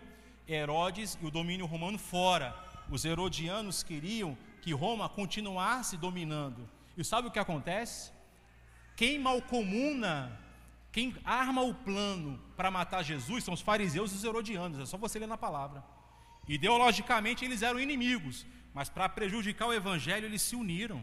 [0.48, 2.54] Herodes e o domínio romano fora.
[2.90, 6.68] Os herodianos queriam que Roma continuasse dominando.
[6.96, 8.12] E sabe o que acontece?
[8.96, 10.38] Quem malcomuna
[10.92, 14.98] Quem arma o plano para matar Jesus são os fariseus e os herodianos, é só
[14.98, 15.82] você ler na palavra.
[16.46, 18.44] Ideologicamente eles eram inimigos,
[18.74, 21.02] mas para prejudicar o evangelho eles se uniram.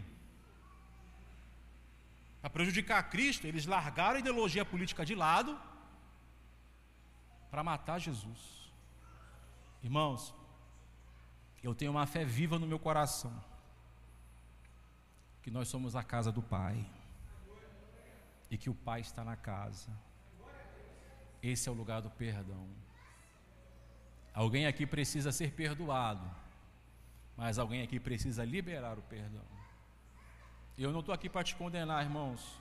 [2.41, 5.59] Para prejudicar Cristo, eles largaram a ideologia política de lado
[7.51, 8.71] para matar Jesus.
[9.83, 10.33] Irmãos,
[11.61, 13.33] eu tenho uma fé viva no meu coração,
[15.41, 16.85] que nós somos a casa do Pai,
[18.49, 19.89] e que o Pai está na casa.
[21.41, 22.67] Esse é o lugar do perdão.
[24.33, 26.29] Alguém aqui precisa ser perdoado,
[27.35, 29.58] mas alguém aqui precisa liberar o perdão.
[30.81, 32.57] Eu não estou aqui para te condenar, irmãos.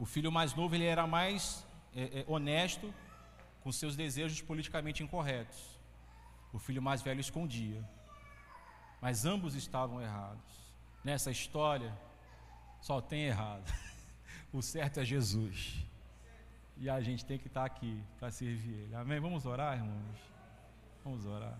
[0.00, 1.64] O filho mais novo ele era mais
[1.94, 2.92] é, é, honesto
[3.62, 5.78] com seus desejos politicamente incorretos.
[6.52, 7.88] O filho mais velho escondia.
[9.00, 10.52] Mas ambos estavam errados.
[11.04, 11.96] Nessa história,
[12.80, 13.64] só tem errado.
[14.52, 15.84] O certo é Jesus.
[16.76, 18.94] E a gente tem que estar aqui para servir Ele.
[18.94, 19.18] Amém?
[19.18, 20.20] Vamos orar, irmãos?
[21.02, 21.58] Vamos orar.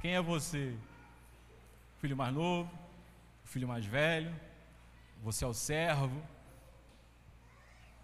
[0.00, 0.76] Quem é você?
[2.02, 2.68] Filho mais novo?
[3.44, 4.34] O filho mais velho?
[5.22, 6.20] Você é o servo?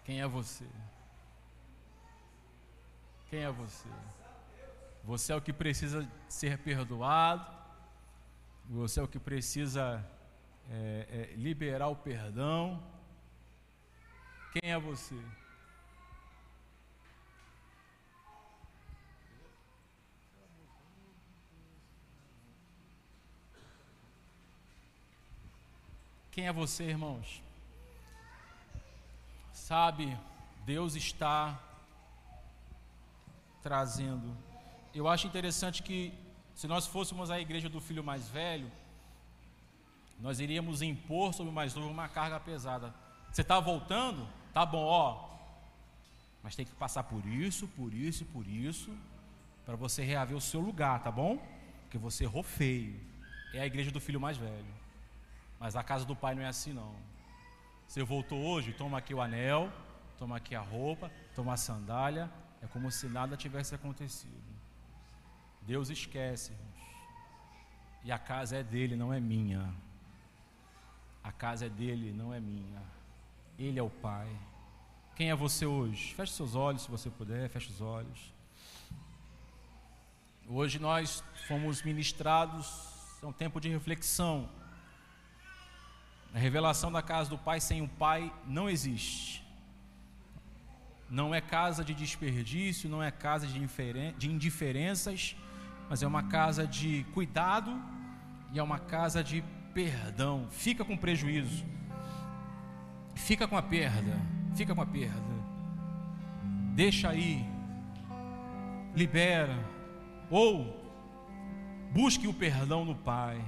[0.05, 0.65] Quem é você?
[3.29, 3.89] Quem é você?
[5.03, 7.45] Você é o que precisa ser perdoado,
[8.69, 10.01] você é o que precisa
[10.69, 12.81] é, é, liberar o perdão.
[14.53, 15.21] Quem é você?
[26.39, 27.43] Quem é você, irmãos?
[29.51, 30.17] Sabe,
[30.65, 31.59] Deus está
[33.61, 34.37] trazendo.
[34.95, 36.13] Eu acho interessante que,
[36.55, 38.71] se nós fôssemos a igreja do filho mais velho,
[40.17, 42.95] nós iríamos impor sobre o mais novo uma carga pesada.
[43.29, 44.25] Você está voltando?
[44.53, 45.27] Tá bom, ó.
[46.41, 48.97] Mas tem que passar por isso, por isso e por isso,
[49.65, 51.37] para você reaver o seu lugar, tá bom?
[51.81, 52.97] Porque você errou feio.
[53.53, 54.78] É a igreja do filho mais velho.
[55.59, 56.95] Mas a casa do pai não é assim, não.
[57.87, 59.71] Você voltou hoje, toma aqui o anel,
[60.17, 62.29] toma aqui a roupa, toma a sandália,
[62.61, 64.49] é como se nada tivesse acontecido.
[65.61, 66.51] Deus esquece,
[68.03, 69.73] E a casa é dele, não é minha.
[71.23, 72.81] A casa é dele, não é minha.
[73.57, 74.29] Ele é o Pai.
[75.15, 76.13] Quem é você hoje?
[76.13, 78.33] Feche seus olhos se você puder, feche os olhos.
[80.47, 82.67] Hoje nós fomos ministrados,
[83.21, 84.49] é um tempo de reflexão.
[86.33, 89.43] A revelação da casa do Pai sem o Pai não existe.
[91.09, 95.35] Não é casa de desperdício, não é casa de, indiferenças,
[95.89, 97.81] mas é uma casa de cuidado
[98.53, 99.43] e é uma casa de
[99.73, 100.47] perdão.
[100.51, 101.65] Fica com prejuízo,
[103.15, 104.21] fica com a perda,
[104.55, 105.39] fica com a perda.
[106.75, 107.43] Deixa aí,
[108.95, 109.57] libera,
[110.29, 110.79] ou
[111.91, 113.43] busque o perdão no Pai.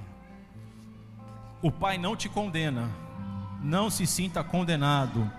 [1.62, 2.90] O Pai não te condena,
[3.62, 5.30] não se sinta condenado.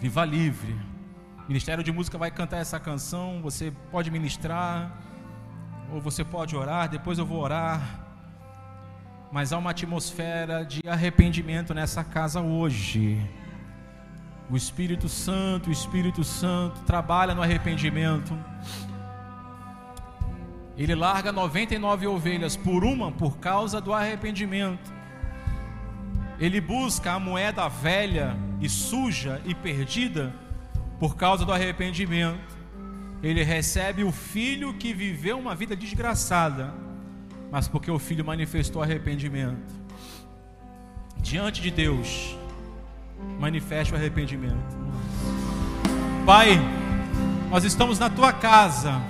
[0.00, 0.72] Viva livre.
[1.44, 3.40] O Ministério de Música vai cantar essa canção.
[3.40, 4.90] Você pode ministrar,
[5.92, 6.88] ou você pode orar.
[6.88, 7.80] Depois eu vou orar.
[9.30, 13.24] Mas há uma atmosfera de arrependimento nessa casa hoje.
[14.50, 18.36] O Espírito Santo, o Espírito Santo trabalha no arrependimento.
[20.78, 24.92] Ele larga 99 ovelhas por uma por causa do arrependimento.
[26.38, 30.32] Ele busca a moeda velha e suja e perdida
[31.00, 32.56] por causa do arrependimento.
[33.20, 36.72] Ele recebe o filho que viveu uma vida desgraçada,
[37.50, 39.74] mas porque o filho manifestou arrependimento.
[41.20, 42.36] Diante de Deus,
[43.40, 44.78] manifeste o arrependimento.
[46.24, 46.60] Pai,
[47.50, 49.02] nós estamos na tua casa,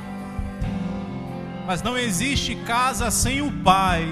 [1.69, 4.09] mas não existe casa sem o Pai.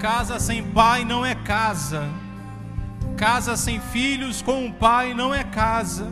[0.00, 2.02] Casa sem pai não é casa.
[3.16, 6.08] Casa sem filhos com um pai não é casa.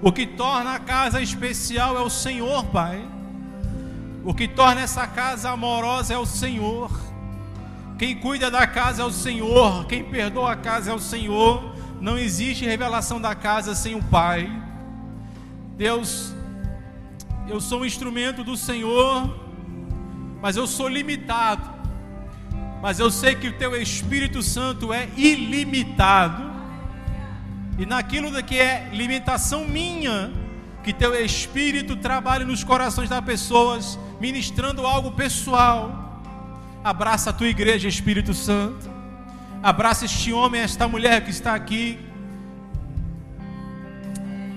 [0.00, 3.04] O que torna a casa especial é o Senhor, Pai.
[4.24, 6.88] O que torna essa casa amorosa é o Senhor.
[7.98, 9.84] Quem cuida da casa é o Senhor.
[9.86, 11.74] Quem perdoa a casa é o Senhor.
[12.00, 14.48] Não existe revelação da casa sem o Pai.
[15.76, 16.32] Deus,
[17.48, 19.34] eu sou um instrumento do Senhor,
[20.40, 21.78] mas eu sou limitado.
[22.82, 26.48] Mas eu sei que o teu Espírito Santo é ilimitado.
[27.78, 30.30] E naquilo que é limitação minha,
[30.84, 36.22] que teu Espírito trabalhe nos corações das pessoas, ministrando algo pessoal.
[36.84, 38.88] Abraça a tua igreja, Espírito Santo.
[39.62, 41.98] Abraça este homem, esta mulher que está aqui.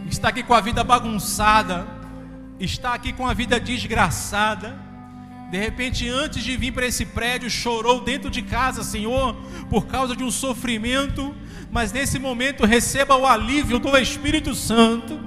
[0.09, 2.00] Está aqui com a vida bagunçada.
[2.61, 4.79] Está aqui com a vida desgraçada.
[5.49, 9.35] De repente, antes de vir para esse prédio, chorou dentro de casa, Senhor,
[9.67, 11.35] por causa de um sofrimento.
[11.71, 15.19] Mas nesse momento, receba o alívio do Espírito Santo.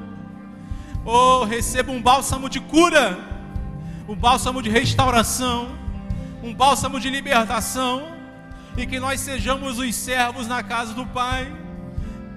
[1.04, 3.18] Oh, receba um bálsamo de cura,
[4.08, 5.76] um bálsamo de restauração,
[6.40, 8.14] um bálsamo de libertação
[8.76, 11.52] e que nós sejamos os servos na casa do Pai,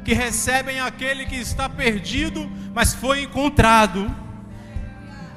[0.03, 4.25] que recebem aquele que está perdido, mas foi encontrado.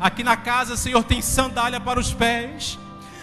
[0.01, 2.79] Aqui na casa, Senhor, tem sandália para os pés,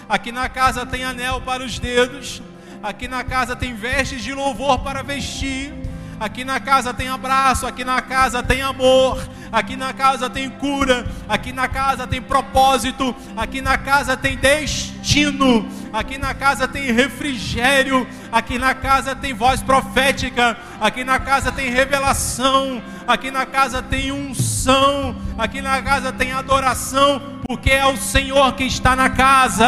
[0.07, 2.39] aqui na casa tem anel para os dedos,
[2.83, 5.73] aqui na casa tem vestes de louvor para vestir.
[6.19, 9.21] Aqui na casa tem abraço, aqui na casa tem amor,
[9.51, 15.69] aqui na casa tem cura, aqui na casa tem propósito, aqui na casa tem destino,
[15.93, 21.69] aqui na casa tem refrigério, aqui na casa tem voz profética, aqui na casa tem
[21.69, 28.53] revelação, aqui na casa tem unção, aqui na casa tem adoração, porque é o Senhor
[28.53, 29.67] que está na casa.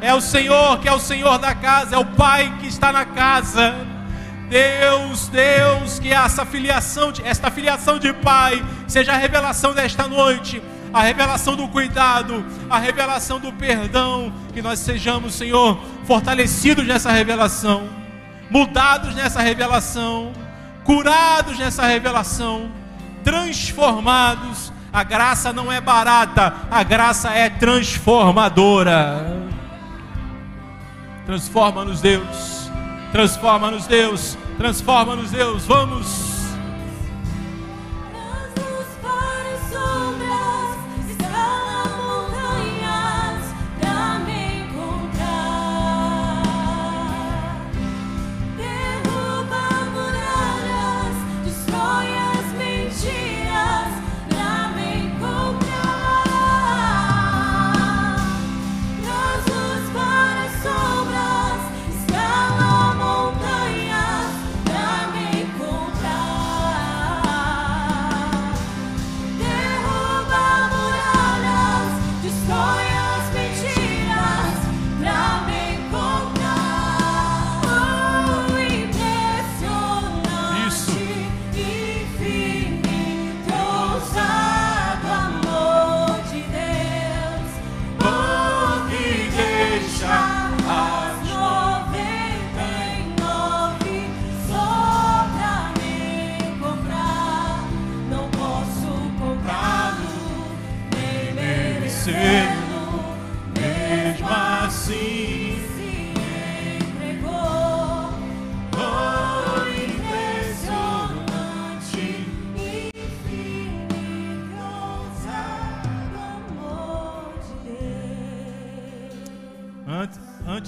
[0.00, 3.04] É o Senhor que é o Senhor da casa, é o Pai que está na
[3.04, 3.95] casa.
[4.48, 10.62] Deus, Deus, que essa filiação, esta filiação de Pai seja a revelação desta noite,
[10.92, 17.88] a revelação do cuidado, a revelação do perdão, que nós sejamos, Senhor, fortalecidos nessa revelação,
[18.48, 20.32] mudados nessa revelação,
[20.84, 22.70] curados nessa revelação,
[23.24, 24.72] transformados.
[24.92, 29.44] A graça não é barata, a graça é transformadora.
[31.26, 32.65] Transforma-nos, Deus.
[33.16, 34.36] Transforma-nos, Deus.
[34.58, 35.64] Transforma-nos, Deus.
[35.64, 36.35] Vamos.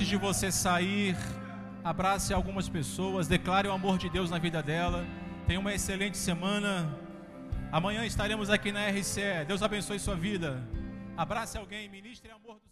[0.08, 1.14] De você sair,
[1.84, 5.04] abrace algumas pessoas, declare o amor de Deus na vida dela.
[5.46, 6.98] Tenha uma excelente semana.
[7.70, 9.44] Amanhã estaremos aqui na RCE.
[9.46, 10.66] Deus abençoe sua vida.
[11.14, 12.67] Abrace alguém, ministre amor do